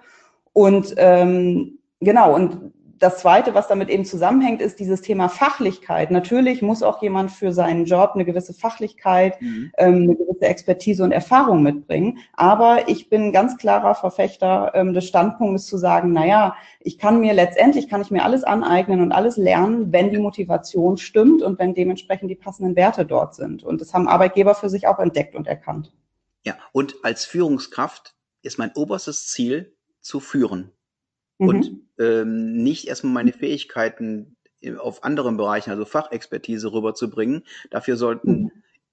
Und 0.56 0.94
ähm, 0.96 1.80
genau, 2.00 2.34
und 2.34 2.72
das 2.98 3.18
Zweite, 3.18 3.52
was 3.52 3.68
damit 3.68 3.90
eben 3.90 4.06
zusammenhängt, 4.06 4.62
ist 4.62 4.80
dieses 4.80 5.02
Thema 5.02 5.28
Fachlichkeit. 5.28 6.10
Natürlich 6.10 6.62
muss 6.62 6.82
auch 6.82 7.02
jemand 7.02 7.30
für 7.30 7.52
seinen 7.52 7.84
Job 7.84 8.12
eine 8.14 8.24
gewisse 8.24 8.54
Fachlichkeit, 8.54 9.38
mhm. 9.42 9.70
ähm, 9.76 9.94
eine 9.94 10.16
gewisse 10.16 10.46
Expertise 10.46 11.04
und 11.04 11.12
Erfahrung 11.12 11.62
mitbringen. 11.62 12.20
Aber 12.32 12.88
ich 12.88 13.10
bin 13.10 13.34
ganz 13.34 13.58
klarer 13.58 13.94
Verfechter 13.94 14.72
ähm, 14.74 14.94
des 14.94 15.06
Standpunktes 15.06 15.66
zu 15.66 15.76
sagen, 15.76 16.14
naja, 16.14 16.56
ich 16.80 16.96
kann 16.96 17.20
mir 17.20 17.34
letztendlich, 17.34 17.90
kann 17.90 18.00
ich 18.00 18.10
mir 18.10 18.24
alles 18.24 18.42
aneignen 18.42 19.02
und 19.02 19.12
alles 19.12 19.36
lernen, 19.36 19.92
wenn 19.92 20.10
die 20.10 20.16
Motivation 20.16 20.96
stimmt 20.96 21.42
und 21.42 21.58
wenn 21.58 21.74
dementsprechend 21.74 22.30
die 22.30 22.34
passenden 22.34 22.76
Werte 22.76 23.04
dort 23.04 23.34
sind. 23.34 23.62
Und 23.62 23.82
das 23.82 23.92
haben 23.92 24.08
Arbeitgeber 24.08 24.54
für 24.54 24.70
sich 24.70 24.88
auch 24.88 25.00
entdeckt 25.00 25.34
und 25.34 25.46
erkannt. 25.46 25.92
Ja, 26.46 26.54
und 26.72 26.94
als 27.02 27.26
Führungskraft 27.26 28.14
ist 28.40 28.58
mein 28.58 28.70
oberstes 28.74 29.26
Ziel, 29.26 29.75
zu 30.06 30.20
führen 30.20 30.70
mhm. 31.38 31.48
und 31.48 31.70
ähm, 31.98 32.62
nicht 32.62 32.86
erstmal 32.86 33.12
meine 33.12 33.32
Fähigkeiten 33.32 34.36
auf 34.78 35.04
anderen 35.04 35.36
Bereichen, 35.36 35.70
also 35.70 35.84
Fachexpertise 35.84 36.72
rüberzubringen. 36.72 37.42
Dafür 37.70 37.96
sollten 37.96 38.30
mhm. 38.30 38.50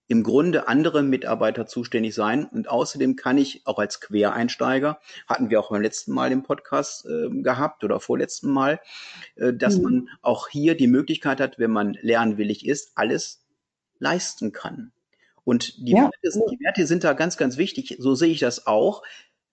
im 0.07 0.23
Grunde 0.23 0.67
andere 0.67 1.03
Mitarbeiter 1.03 1.65
zuständig 1.67 2.15
sein. 2.15 2.45
Und 2.45 2.67
außerdem 2.67 3.15
kann 3.15 3.37
ich 3.37 3.65
auch 3.65 3.79
als 3.79 4.01
Quereinsteiger, 4.01 4.99
hatten 5.27 5.49
wir 5.49 5.59
auch 5.59 5.69
beim 5.69 5.81
letzten 5.81 6.13
Mal 6.13 6.31
im 6.31 6.43
Podcast 6.43 7.05
äh, 7.05 7.29
gehabt 7.29 7.83
oder 7.83 7.99
vorletzten 7.99 8.51
Mal, 8.51 8.79
äh, 9.35 9.53
dass 9.53 9.77
mhm. 9.77 9.83
man 9.83 10.09
auch 10.21 10.47
hier 10.49 10.75
die 10.75 10.87
Möglichkeit 10.87 11.39
hat, 11.39 11.59
wenn 11.59 11.71
man 11.71 11.97
lernwillig 12.01 12.65
ist, 12.65 12.91
alles 12.95 13.45
leisten 13.99 14.51
kann. 14.51 14.91
Und 15.43 15.77
die, 15.87 15.91
ja. 15.91 16.09
Werte, 16.21 16.39
die 16.51 16.59
Werte 16.63 16.87
sind 16.87 17.03
da 17.03 17.13
ganz, 17.13 17.37
ganz 17.37 17.57
wichtig. 17.57 17.97
So 17.99 18.15
sehe 18.15 18.31
ich 18.31 18.39
das 18.39 18.65
auch. 18.65 19.03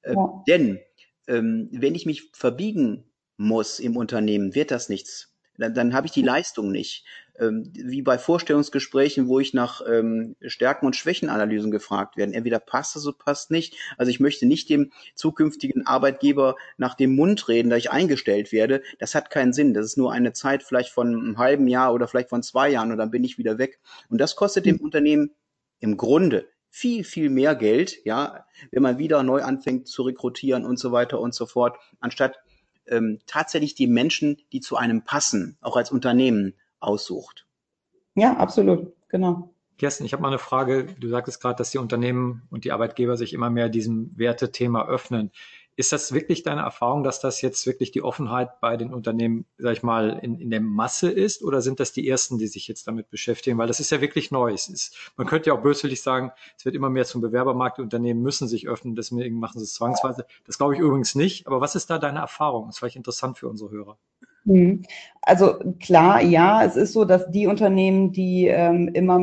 Äh, 0.03 0.14
ja. 0.14 0.42
Denn 0.46 0.81
ähm, 1.26 1.68
wenn 1.72 1.94
ich 1.94 2.06
mich 2.06 2.30
verbiegen 2.33 3.04
muss 3.37 3.78
im 3.78 3.96
Unternehmen, 3.96 4.54
wird 4.54 4.70
das 4.70 4.88
nichts. 4.88 5.35
Dann, 5.56 5.74
dann 5.74 5.94
habe 5.94 6.06
ich 6.06 6.12
die 6.12 6.22
Leistung 6.22 6.70
nicht. 6.70 7.04
Ähm, 7.38 7.70
wie 7.74 8.02
bei 8.02 8.18
Vorstellungsgesprächen, 8.18 9.28
wo 9.28 9.40
ich 9.40 9.54
nach 9.54 9.83
ähm, 9.88 10.37
Stärken- 10.42 10.87
und 10.87 10.96
Schwächenanalysen 10.96 11.70
gefragt 11.70 12.16
werde. 12.16 12.35
Entweder 12.35 12.59
passt 12.59 12.96
es 12.96 13.06
oder 13.06 13.16
passt 13.16 13.50
nicht. 13.50 13.76
Also 13.96 14.11
ich 14.11 14.20
möchte 14.20 14.46
nicht 14.46 14.68
dem 14.68 14.92
zukünftigen 15.14 15.87
Arbeitgeber 15.87 16.56
nach 16.76 16.94
dem 16.94 17.14
Mund 17.14 17.48
reden, 17.48 17.70
da 17.70 17.76
ich 17.76 17.90
eingestellt 17.90 18.52
werde. 18.52 18.83
Das 18.98 19.14
hat 19.14 19.30
keinen 19.30 19.52
Sinn. 19.52 19.72
Das 19.72 19.87
ist 19.87 19.96
nur 19.96 20.12
eine 20.12 20.33
Zeit 20.33 20.62
vielleicht 20.62 20.90
von 20.90 21.09
einem 21.09 21.38
halben 21.38 21.66
Jahr 21.66 21.94
oder 21.94 22.09
vielleicht 22.09 22.28
von 22.28 22.42
zwei 22.42 22.70
Jahren 22.70 22.92
und 22.92 22.98
dann 22.98 23.11
bin 23.11 23.24
ich 23.24 23.38
wieder 23.38 23.59
weg. 23.59 23.80
Und 24.09 24.20
das 24.20 24.37
kostet 24.37 24.66
dem 24.66 24.76
hm. 24.76 24.85
Unternehmen 24.85 25.30
im 25.78 25.96
Grunde 25.96 26.46
viel, 26.70 27.04
viel 27.04 27.30
mehr 27.30 27.54
Geld, 27.54 27.98
ja, 28.04 28.46
wenn 28.70 28.83
man 28.83 28.98
wieder 28.98 29.22
neu 29.22 29.42
anfängt 29.42 29.88
zu 29.88 30.02
rekrutieren 30.02 30.64
und 30.64 30.78
so 30.78 30.92
weiter 30.92 31.20
und 31.20 31.35
so 31.35 31.46
fort, 31.46 31.78
anstatt 31.98 32.38
ähm, 32.87 33.18
tatsächlich 33.26 33.74
die 33.74 33.87
Menschen, 33.87 34.38
die 34.52 34.61
zu 34.61 34.76
einem 34.76 35.02
passen, 35.02 35.59
auch 35.61 35.76
als 35.76 35.90
Unternehmen 35.90 36.54
aussucht. 36.78 37.46
Ja, 38.14 38.37
absolut, 38.37 38.92
genau. 39.09 39.52
Kirsten, 39.78 40.04
ich 40.04 40.12
habe 40.12 40.22
mal 40.22 40.28
eine 40.28 40.38
Frage. 40.38 40.85
Du 40.98 41.09
sagtest 41.09 41.40
gerade, 41.40 41.56
dass 41.56 41.70
die 41.70 41.78
Unternehmen 41.78 42.42
und 42.50 42.64
die 42.64 42.72
Arbeitgeber 42.72 43.16
sich 43.16 43.33
immer 43.33 43.48
mehr 43.48 43.70
diesem 43.70 44.12
Wertethema 44.16 44.87
öffnen. 44.87 45.30
Ist 45.80 45.92
das 45.92 46.12
wirklich 46.12 46.42
deine 46.42 46.60
Erfahrung, 46.60 47.04
dass 47.04 47.20
das 47.20 47.40
jetzt 47.40 47.66
wirklich 47.66 47.90
die 47.90 48.02
Offenheit 48.02 48.60
bei 48.60 48.76
den 48.76 48.92
Unternehmen, 48.92 49.46
sag 49.56 49.72
ich 49.72 49.82
mal, 49.82 50.20
in, 50.22 50.38
in 50.38 50.50
der 50.50 50.60
Masse 50.60 51.10
ist? 51.10 51.42
Oder 51.42 51.62
sind 51.62 51.80
das 51.80 51.90
die 51.90 52.06
ersten, 52.06 52.36
die 52.36 52.48
sich 52.48 52.68
jetzt 52.68 52.86
damit 52.86 53.08
beschäftigen? 53.08 53.56
Weil 53.56 53.66
das 53.66 53.80
ist 53.80 53.88
ja 53.88 54.02
wirklich 54.02 54.30
neu. 54.30 54.52
Ist, 54.52 54.94
man 55.16 55.26
könnte 55.26 55.48
ja 55.48 55.56
auch 55.56 55.62
böswillig 55.62 56.02
sagen, 56.02 56.32
es 56.58 56.66
wird 56.66 56.74
immer 56.74 56.90
mehr 56.90 57.06
zum 57.06 57.22
Bewerbermarkt. 57.22 57.78
Die 57.78 57.82
Unternehmen 57.82 58.20
müssen 58.20 58.46
sich 58.46 58.68
öffnen, 58.68 58.94
deswegen 58.94 59.40
machen 59.40 59.58
sie 59.58 59.64
es 59.64 59.72
zwangsweise. 59.72 60.26
Das 60.44 60.58
glaube 60.58 60.74
ich 60.74 60.80
übrigens 60.80 61.14
nicht. 61.14 61.46
Aber 61.46 61.62
was 61.62 61.74
ist 61.74 61.88
da 61.88 61.96
deine 61.96 62.18
Erfahrung? 62.18 62.66
Das 62.66 62.74
ist 62.74 62.80
vielleicht 62.80 62.96
interessant 62.96 63.38
für 63.38 63.48
unsere 63.48 63.70
Hörer. 63.70 63.96
Mhm. 64.44 64.83
Also 65.22 65.55
klar, 65.81 66.22
ja, 66.22 66.64
es 66.64 66.76
ist 66.76 66.94
so, 66.94 67.05
dass 67.05 67.31
die 67.31 67.46
Unternehmen, 67.46 68.11
die 68.11 68.46
ähm, 68.46 68.88
immer, 68.94 69.20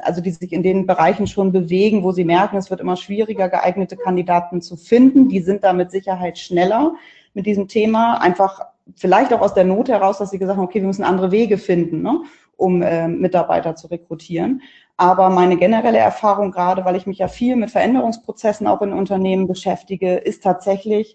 also 0.00 0.20
die 0.20 0.30
sich 0.30 0.52
in 0.52 0.62
den 0.62 0.86
Bereichen 0.86 1.26
schon 1.26 1.52
bewegen, 1.52 2.02
wo 2.02 2.12
sie 2.12 2.24
merken, 2.24 2.56
es 2.56 2.70
wird 2.70 2.80
immer 2.80 2.96
schwieriger, 2.96 3.48
geeignete 3.48 3.96
Kandidaten 3.96 4.60
zu 4.60 4.76
finden, 4.76 5.28
die 5.28 5.40
sind 5.40 5.64
da 5.64 5.72
mit 5.72 5.90
Sicherheit 5.90 6.38
schneller 6.38 6.94
mit 7.34 7.46
diesem 7.46 7.66
Thema. 7.66 8.20
Einfach 8.20 8.60
vielleicht 8.96 9.32
auch 9.32 9.40
aus 9.40 9.54
der 9.54 9.64
Not 9.64 9.88
heraus, 9.88 10.18
dass 10.18 10.30
sie 10.30 10.38
gesagt 10.38 10.58
haben, 10.58 10.64
okay, 10.64 10.80
wir 10.80 10.86
müssen 10.86 11.04
andere 11.04 11.30
Wege 11.30 11.56
finden, 11.58 12.02
ne, 12.02 12.22
um 12.56 12.82
äh, 12.82 13.08
Mitarbeiter 13.08 13.74
zu 13.74 13.86
rekrutieren. 13.88 14.62
Aber 14.96 15.30
meine 15.30 15.56
generelle 15.56 15.98
Erfahrung, 15.98 16.50
gerade 16.50 16.84
weil 16.84 16.96
ich 16.96 17.06
mich 17.06 17.18
ja 17.18 17.28
viel 17.28 17.56
mit 17.56 17.70
Veränderungsprozessen 17.70 18.66
auch 18.66 18.82
in 18.82 18.92
Unternehmen 18.92 19.46
beschäftige, 19.46 20.16
ist 20.16 20.42
tatsächlich, 20.42 21.14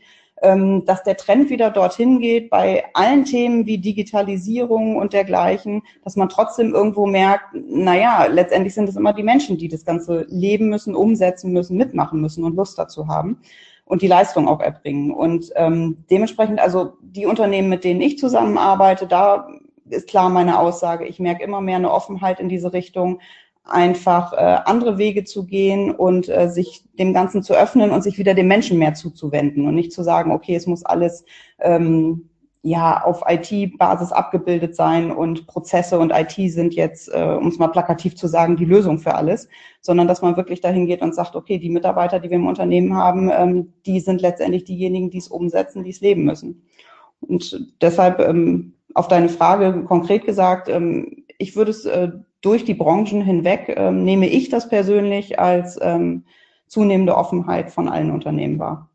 dass 0.85 1.03
der 1.03 1.15
Trend 1.15 1.49
wieder 1.49 1.69
dorthin 1.69 2.19
geht 2.19 2.49
bei 2.49 2.83
allen 2.93 3.23
Themen 3.23 3.65
wie 3.65 3.77
Digitalisierung 3.77 4.97
und 4.97 5.13
dergleichen, 5.13 5.83
dass 6.03 6.17
man 6.17 6.27
trotzdem 6.27 6.73
irgendwo 6.73 7.05
merkt, 7.05 7.53
naja, 7.53 8.25
letztendlich 8.25 8.73
sind 8.73 8.89
es 8.89 8.97
immer 8.97 9.13
die 9.13 9.23
Menschen, 9.23 9.57
die 9.57 9.69
das 9.69 9.85
Ganze 9.85 10.25
leben 10.27 10.67
müssen, 10.67 10.95
umsetzen 10.95 11.53
müssen, 11.53 11.77
mitmachen 11.77 12.19
müssen 12.19 12.43
und 12.43 12.57
Lust 12.57 12.77
dazu 12.77 13.07
haben 13.07 13.39
und 13.85 14.01
die 14.01 14.07
Leistung 14.07 14.47
auch 14.47 14.59
erbringen. 14.59 15.11
Und 15.11 15.51
ähm, 15.55 16.03
dementsprechend, 16.09 16.59
also 16.59 16.93
die 17.01 17.25
Unternehmen, 17.25 17.69
mit 17.69 17.83
denen 17.83 18.01
ich 18.01 18.17
zusammenarbeite, 18.17 19.07
da 19.07 19.47
ist 19.89 20.07
klar 20.07 20.29
meine 20.29 20.59
Aussage, 20.59 21.05
ich 21.05 21.19
merke 21.19 21.43
immer 21.43 21.61
mehr 21.61 21.77
eine 21.77 21.91
Offenheit 21.91 22.39
in 22.39 22.49
diese 22.49 22.73
Richtung. 22.73 23.19
Einfach 23.65 24.33
äh, 24.33 24.59
andere 24.65 24.97
Wege 24.97 25.23
zu 25.23 25.45
gehen 25.45 25.91
und 25.91 26.27
äh, 26.27 26.49
sich 26.49 26.83
dem 26.99 27.13
Ganzen 27.13 27.43
zu 27.43 27.53
öffnen 27.53 27.91
und 27.91 28.01
sich 28.01 28.17
wieder 28.17 28.33
dem 28.33 28.47
Menschen 28.47 28.77
mehr 28.77 28.93
zuzuwenden 28.93 29.67
und 29.67 29.75
nicht 29.75 29.93
zu 29.93 30.03
sagen, 30.03 30.31
okay, 30.31 30.55
es 30.55 30.67
muss 30.67 30.83
alles 30.83 31.23
ähm, 31.59 32.29
ja 32.61 33.03
auf 33.03 33.23
IT-Basis 33.27 34.11
abgebildet 34.11 34.75
sein 34.75 35.11
und 35.11 35.47
Prozesse 35.47 35.99
und 35.99 36.11
IT 36.11 36.51
sind 36.51 36.73
jetzt, 36.73 37.09
äh, 37.09 37.37
um 37.39 37.47
es 37.47 37.57
mal 37.57 37.67
plakativ 37.67 38.15
zu 38.15 38.27
sagen, 38.27 38.57
die 38.57 38.65
Lösung 38.65 38.99
für 38.99 39.15
alles, 39.15 39.47
sondern 39.81 40.07
dass 40.07 40.21
man 40.21 40.37
wirklich 40.37 40.61
dahin 40.61 40.85
geht 40.85 41.01
und 41.01 41.15
sagt, 41.15 41.35
okay, 41.35 41.57
die 41.57 41.69
Mitarbeiter, 41.69 42.19
die 42.19 42.29
wir 42.29 42.37
im 42.37 42.47
Unternehmen 42.47 42.95
haben, 42.95 43.29
ähm, 43.33 43.73
die 43.85 43.99
sind 43.99 44.21
letztendlich 44.21 44.65
diejenigen, 44.65 45.09
die 45.09 45.17
es 45.17 45.27
umsetzen, 45.27 45.83
die 45.83 45.91
es 45.91 46.01
leben 46.01 46.23
müssen. 46.25 46.63
Und 47.21 47.73
deshalb 47.81 48.19
ähm, 48.19 48.73
auf 48.93 49.07
deine 49.07 49.29
Frage 49.29 49.83
konkret 49.83 50.25
gesagt, 50.25 50.67
ähm, 50.69 51.25
ich 51.37 51.55
würde 51.55 51.71
es 51.71 51.85
äh, 51.85 52.11
durch 52.43 52.65
die 52.65 52.75
Branchen 52.75 53.21
hinweg, 53.21 53.73
ähm, 53.75 54.03
nehme 54.03 54.29
ich 54.29 54.49
das 54.49 54.69
persönlich 54.69 55.39
als 55.39 55.79
ähm, 55.81 56.25
zunehmende 56.67 57.15
Offenheit 57.15 57.71
von 57.71 57.89
allen 57.89 58.11
Unternehmen 58.11 58.59
wahr. 58.59 58.89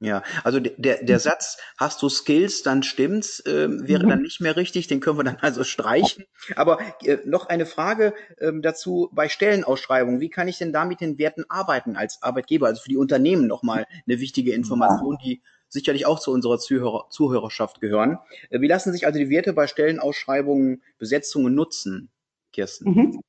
Ja, 0.00 0.22
also 0.42 0.60
der, 0.60 1.02
der 1.02 1.18
Satz, 1.18 1.56
hast 1.78 2.02
du 2.02 2.08
Skills, 2.08 2.62
dann 2.62 2.82
stimmt's, 2.82 3.40
äh, 3.40 3.68
wäre 3.70 4.06
dann 4.06 4.18
mhm. 4.18 4.24
nicht 4.24 4.40
mehr 4.40 4.56
richtig, 4.56 4.86
den 4.86 5.00
können 5.00 5.18
wir 5.18 5.24
dann 5.24 5.38
also 5.40 5.64
streichen. 5.64 6.24
Aber 6.56 6.78
äh, 7.02 7.18
noch 7.24 7.46
eine 7.46 7.64
Frage 7.64 8.12
äh, 8.36 8.52
dazu 8.60 9.08
bei 9.12 9.28
Stellenausschreibungen. 9.28 10.20
Wie 10.20 10.28
kann 10.28 10.48
ich 10.48 10.58
denn 10.58 10.72
da 10.72 10.84
mit 10.84 11.00
den 11.00 11.16
Werten 11.18 11.44
arbeiten 11.48 11.96
als 11.96 12.22
Arbeitgeber? 12.22 12.66
Also 12.66 12.82
für 12.82 12.90
die 12.90 12.98
Unternehmen 12.98 13.46
nochmal 13.46 13.86
eine 14.06 14.20
wichtige 14.20 14.52
Information, 14.52 15.16
die 15.24 15.40
sicherlich 15.68 16.06
auch 16.06 16.20
zu 16.20 16.32
unserer 16.32 16.58
Zuhörer, 16.58 17.06
Zuhörerschaft 17.10 17.80
gehören. 17.80 18.18
Äh, 18.50 18.60
wie 18.60 18.68
lassen 18.68 18.92
sich 18.92 19.06
also 19.06 19.18
die 19.18 19.30
Werte 19.30 19.52
bei 19.52 19.66
Stellenausschreibungen, 19.66 20.82
Besetzungen 20.98 21.54
nutzen, 21.54 22.10
Kirsten? 22.54 22.90
Mhm. 22.90 23.20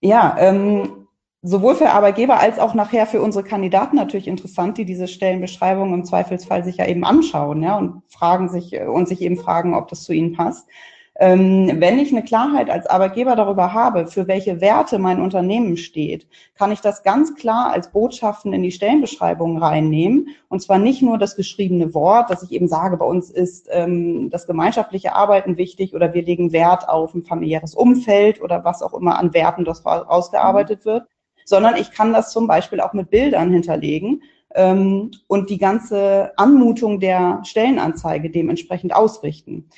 Ja, 0.00 0.36
ähm, 0.38 1.06
sowohl 1.42 1.74
für 1.74 1.90
Arbeitgeber 1.90 2.40
als 2.40 2.58
auch 2.58 2.74
nachher 2.74 3.06
für 3.06 3.20
unsere 3.20 3.44
Kandidaten 3.44 3.96
natürlich 3.96 4.28
interessant, 4.28 4.78
die 4.78 4.84
diese 4.84 5.08
Stellenbeschreibung 5.08 5.92
im 5.92 6.04
Zweifelsfall 6.04 6.64
sich 6.64 6.76
ja 6.76 6.86
eben 6.86 7.04
anschauen, 7.04 7.62
ja, 7.62 7.76
und 7.76 8.02
fragen 8.08 8.48
sich 8.48 8.72
äh, 8.72 8.86
und 8.86 9.08
sich 9.08 9.20
eben 9.20 9.36
fragen, 9.36 9.74
ob 9.74 9.88
das 9.88 10.02
zu 10.02 10.12
ihnen 10.12 10.32
passt. 10.34 10.68
Ähm, 11.18 11.70
wenn 11.78 11.98
ich 11.98 12.10
eine 12.10 12.24
Klarheit 12.24 12.70
als 12.70 12.86
Arbeitgeber 12.86 13.36
darüber 13.36 13.74
habe, 13.74 14.06
für 14.06 14.28
welche 14.28 14.62
Werte 14.62 14.98
mein 14.98 15.20
Unternehmen 15.20 15.76
steht, 15.76 16.26
kann 16.54 16.72
ich 16.72 16.80
das 16.80 17.02
ganz 17.02 17.34
klar 17.34 17.70
als 17.70 17.90
Botschaften 17.92 18.54
in 18.54 18.62
die 18.62 18.72
Stellenbeschreibung 18.72 19.58
reinnehmen. 19.58 20.28
Und 20.48 20.62
zwar 20.62 20.78
nicht 20.78 21.02
nur 21.02 21.18
das 21.18 21.36
geschriebene 21.36 21.92
Wort, 21.92 22.30
dass 22.30 22.42
ich 22.42 22.52
eben 22.52 22.66
sage, 22.66 22.96
bei 22.96 23.04
uns 23.04 23.30
ist 23.30 23.68
ähm, 23.70 24.30
das 24.30 24.46
gemeinschaftliche 24.46 25.14
Arbeiten 25.14 25.58
wichtig 25.58 25.94
oder 25.94 26.14
wir 26.14 26.22
legen 26.22 26.52
Wert 26.52 26.88
auf 26.88 27.14
ein 27.14 27.24
familiäres 27.24 27.74
Umfeld 27.74 28.40
oder 28.40 28.64
was 28.64 28.80
auch 28.80 28.94
immer 28.94 29.18
an 29.18 29.34
Werten 29.34 29.66
das 29.66 29.84
rausgearbeitet 29.84 30.86
wird, 30.86 31.06
sondern 31.44 31.76
ich 31.76 31.90
kann 31.90 32.14
das 32.14 32.32
zum 32.32 32.46
Beispiel 32.46 32.80
auch 32.80 32.94
mit 32.94 33.10
Bildern 33.10 33.52
hinterlegen 33.52 34.22
ähm, 34.54 35.10
und 35.26 35.50
die 35.50 35.58
ganze 35.58 36.32
Anmutung 36.36 37.00
der 37.00 37.40
Stellenanzeige 37.44 38.30
dementsprechend 38.30 38.94
ausrichten. 38.94 39.68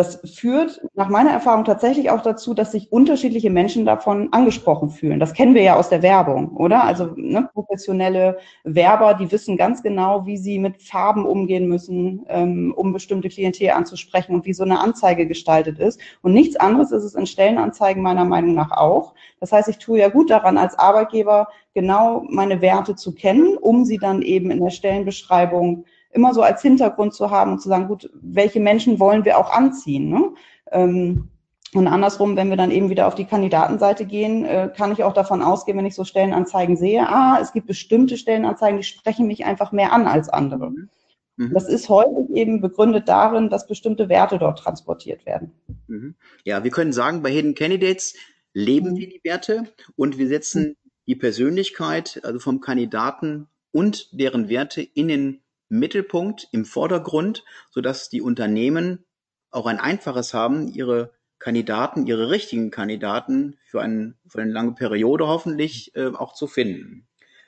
Das 0.00 0.18
führt 0.24 0.80
nach 0.94 1.10
meiner 1.10 1.30
Erfahrung 1.30 1.66
tatsächlich 1.66 2.08
auch 2.08 2.22
dazu, 2.22 2.54
dass 2.54 2.72
sich 2.72 2.90
unterschiedliche 2.90 3.50
Menschen 3.50 3.84
davon 3.84 4.32
angesprochen 4.32 4.88
fühlen. 4.88 5.20
Das 5.20 5.34
kennen 5.34 5.54
wir 5.54 5.60
ja 5.60 5.76
aus 5.76 5.90
der 5.90 6.00
Werbung, 6.00 6.56
oder? 6.56 6.84
Also 6.84 7.12
ne, 7.16 7.50
professionelle 7.52 8.38
Werber, 8.64 9.12
die 9.12 9.30
wissen 9.30 9.58
ganz 9.58 9.82
genau, 9.82 10.24
wie 10.24 10.38
sie 10.38 10.58
mit 10.58 10.80
Farben 10.80 11.26
umgehen 11.26 11.68
müssen, 11.68 12.24
ähm, 12.28 12.72
um 12.74 12.94
bestimmte 12.94 13.28
Klientel 13.28 13.72
anzusprechen 13.72 14.34
und 14.34 14.46
wie 14.46 14.54
so 14.54 14.62
eine 14.64 14.80
Anzeige 14.80 15.26
gestaltet 15.26 15.78
ist. 15.78 16.00
Und 16.22 16.32
nichts 16.32 16.56
anderes 16.56 16.92
ist 16.92 17.04
es 17.04 17.14
in 17.14 17.26
Stellenanzeigen 17.26 18.02
meiner 18.02 18.24
Meinung 18.24 18.54
nach 18.54 18.70
auch. 18.70 19.12
Das 19.38 19.52
heißt, 19.52 19.68
ich 19.68 19.76
tue 19.76 19.98
ja 19.98 20.08
gut 20.08 20.30
daran, 20.30 20.56
als 20.56 20.78
Arbeitgeber 20.78 21.48
genau 21.74 22.24
meine 22.26 22.62
Werte 22.62 22.96
zu 22.96 23.14
kennen, 23.14 23.58
um 23.58 23.84
sie 23.84 23.98
dann 23.98 24.22
eben 24.22 24.50
in 24.50 24.64
der 24.64 24.70
Stellenbeschreibung 24.70 25.84
immer 26.12 26.34
so 26.34 26.42
als 26.42 26.62
Hintergrund 26.62 27.14
zu 27.14 27.30
haben 27.30 27.52
und 27.52 27.60
zu 27.60 27.68
sagen, 27.68 27.88
gut, 27.88 28.10
welche 28.20 28.60
Menschen 28.60 28.98
wollen 28.98 29.24
wir 29.24 29.38
auch 29.38 29.52
anziehen? 29.52 30.08
Ne? 30.08 30.32
Ähm, 30.72 31.28
und 31.72 31.86
andersrum, 31.86 32.36
wenn 32.36 32.50
wir 32.50 32.56
dann 32.56 32.72
eben 32.72 32.90
wieder 32.90 33.06
auf 33.06 33.14
die 33.14 33.26
Kandidatenseite 33.26 34.04
gehen, 34.04 34.44
äh, 34.44 34.72
kann 34.76 34.90
ich 34.90 35.04
auch 35.04 35.12
davon 35.12 35.40
ausgehen, 35.40 35.78
wenn 35.78 35.86
ich 35.86 35.94
so 35.94 36.04
Stellenanzeigen 36.04 36.76
sehe, 36.76 37.08
ah, 37.08 37.38
es 37.40 37.52
gibt 37.52 37.68
bestimmte 37.68 38.16
Stellenanzeigen, 38.16 38.78
die 38.78 38.84
sprechen 38.84 39.28
mich 39.28 39.44
einfach 39.44 39.70
mehr 39.70 39.92
an 39.92 40.06
als 40.06 40.28
andere. 40.28 40.70
Mhm. 40.70 40.88
mhm. 41.36 41.54
Das 41.54 41.68
ist 41.68 41.88
häufig 41.88 42.28
eben 42.34 42.60
begründet 42.60 43.08
darin, 43.08 43.50
dass 43.50 43.68
bestimmte 43.68 44.08
Werte 44.08 44.38
dort 44.38 44.58
transportiert 44.58 45.24
werden. 45.26 45.52
Mhm. 45.86 46.16
Ja, 46.44 46.64
wir 46.64 46.72
können 46.72 46.92
sagen, 46.92 47.22
bei 47.22 47.30
Hidden 47.30 47.54
Candidates 47.54 48.14
leben 48.52 48.92
mhm. 48.92 48.96
wir 48.96 49.08
die 49.08 49.20
Werte 49.22 49.64
und 49.94 50.18
wir 50.18 50.26
setzen 50.26 50.76
die 51.06 51.14
Persönlichkeit, 51.14 52.20
also 52.24 52.40
vom 52.40 52.60
Kandidaten 52.60 53.46
und 53.70 54.08
deren 54.12 54.48
Werte 54.48 54.82
in 54.82 55.06
den 55.06 55.40
Mittelpunkt, 55.70 56.48
im 56.52 56.64
Vordergrund, 56.64 57.44
sodass 57.70 58.10
die 58.10 58.20
Unternehmen 58.20 59.06
auch 59.50 59.66
ein 59.66 59.80
einfaches 59.80 60.34
haben, 60.34 60.68
ihre 60.68 61.12
Kandidaten, 61.38 62.06
ihre 62.06 62.30
richtigen 62.30 62.70
Kandidaten 62.70 63.56
für, 63.64 63.80
einen, 63.80 64.18
für 64.28 64.42
eine 64.42 64.52
lange 64.52 64.72
Periode 64.72 65.26
hoffentlich 65.26 65.94
äh, 65.96 66.08
auch 66.08 66.34
zu 66.34 66.46
finden. 66.46 67.06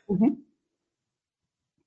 Mhm. 0.09 0.47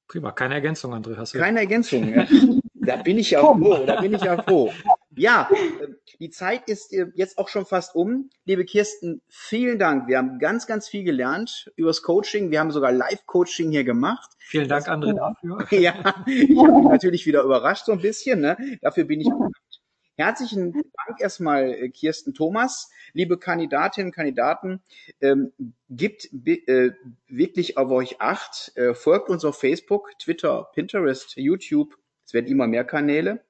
Prima, 0.07 0.31
keine 0.31 0.53
Ergänzung, 0.53 0.93
André. 0.93 1.17
Hast 1.17 1.33
du 1.33 1.39
keine 1.39 1.59
Ergänzung. 1.59 2.07
Ja. 2.13 2.27
da 2.73 2.97
bin 2.97 3.17
ich 3.17 3.31
ja 3.31 3.41
froh, 3.41 3.83
da 3.85 4.01
bin 4.01 4.13
ich 4.13 4.21
ja 4.21 4.41
froh. 4.41 4.71
Ja, 5.17 5.49
äh, 5.51 5.87
die 6.19 6.29
Zeit 6.29 6.67
ist 6.67 6.93
äh, 6.93 7.07
jetzt 7.15 7.37
auch 7.37 7.47
schon 7.47 7.65
fast 7.65 7.95
um. 7.95 8.29
Liebe 8.45 8.65
Kirsten, 8.65 9.21
vielen 9.27 9.79
Dank. 9.79 10.07
Wir 10.07 10.17
haben 10.17 10.39
ganz, 10.39 10.67
ganz 10.67 10.87
viel 10.87 11.03
gelernt 11.03 11.71
übers 11.75 12.01
Coaching. 12.01 12.51
Wir 12.51 12.59
haben 12.59 12.71
sogar 12.71 12.91
Live-Coaching 12.91 13.71
hier 13.71 13.83
gemacht. 13.83 14.31
Vielen 14.39 14.67
Dank, 14.67 14.87
André, 14.87 15.13
dafür. 15.13 15.67
ja, 15.79 15.93
ich 16.27 16.57
habe 16.57 16.71
mich 16.73 16.89
natürlich 16.89 17.25
wieder 17.25 17.43
überrascht 17.43 17.85
so 17.85 17.93
ein 17.93 18.01
bisschen. 18.01 18.41
Ne? 18.41 18.57
Dafür 18.81 19.05
bin 19.05 19.21
ich. 19.21 19.29
Herzlichen 20.17 20.71
Dank 20.71 21.19
erstmal, 21.19 21.71
äh, 21.71 21.89
Kirsten 21.89 22.33
Thomas. 22.33 22.89
Liebe 23.13 23.37
Kandidatinnen 23.37 24.09
und 24.09 24.15
Kandidaten, 24.15 24.81
ähm, 25.19 25.51
gibt 25.89 26.29
äh, 26.45 26.91
wirklich 27.27 27.77
auf 27.77 27.91
euch 27.91 28.21
acht. 28.21 28.71
Äh, 28.75 28.93
folgt 28.93 29.29
uns 29.29 29.43
auf 29.43 29.59
Facebook, 29.59 30.11
Twitter, 30.19 30.69
Pinterest, 30.73 31.35
YouTube. 31.35 31.97
Es 32.25 32.33
werden 32.33 32.47
immer 32.47 32.67
mehr 32.67 32.85
Kanäle. 32.85 33.43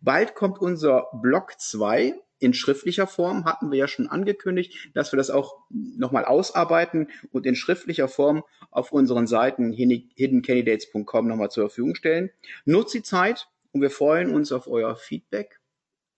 Bald 0.00 0.34
kommt 0.34 0.58
unser 0.58 1.08
Blog 1.20 1.54
2 1.58 2.14
in 2.42 2.54
schriftlicher 2.54 3.06
Form, 3.06 3.44
hatten 3.44 3.70
wir 3.70 3.78
ja 3.78 3.86
schon 3.86 4.08
angekündigt, 4.08 4.90
dass 4.94 5.12
wir 5.12 5.16
das 5.16 5.30
auch 5.30 5.58
nochmal 5.70 6.24
ausarbeiten 6.24 7.08
und 7.30 7.46
in 7.46 7.54
schriftlicher 7.54 8.08
Form 8.08 8.42
auf 8.72 8.90
unseren 8.90 9.28
Seiten 9.28 9.72
hiddencandidates.com 9.72 11.28
nochmal 11.28 11.50
zur 11.50 11.68
Verfügung 11.68 11.94
stellen. 11.94 12.30
Nutzt 12.64 12.94
die 12.94 13.04
Zeit 13.04 13.48
und 13.70 13.80
wir 13.80 13.90
freuen 13.90 14.34
uns 14.34 14.50
auf 14.50 14.66
euer 14.66 14.96
Feedback. 14.96 15.60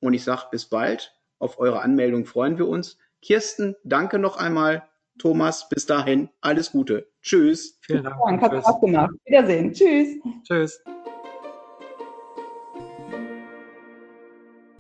Und 0.00 0.14
ich 0.14 0.24
sage 0.24 0.46
bis 0.50 0.66
bald. 0.66 1.14
Auf 1.38 1.58
eure 1.58 1.82
Anmeldung 1.82 2.24
freuen 2.24 2.56
wir 2.56 2.68
uns. 2.68 2.96
Kirsten, 3.20 3.76
danke 3.84 4.18
noch 4.18 4.38
einmal. 4.38 4.88
Thomas, 5.18 5.68
bis 5.68 5.86
dahin, 5.86 6.28
alles 6.40 6.72
Gute. 6.72 7.06
Tschüss. 7.22 7.78
Vielen 7.82 8.04
Dank. 8.04 8.16
Danke, 8.24 8.44
hat 8.44 8.62
Spaß 8.62 8.80
gemacht. 8.80 9.14
Wiedersehen. 9.26 9.72
Tschüss. 9.72 10.08
Tschüss. 10.42 10.82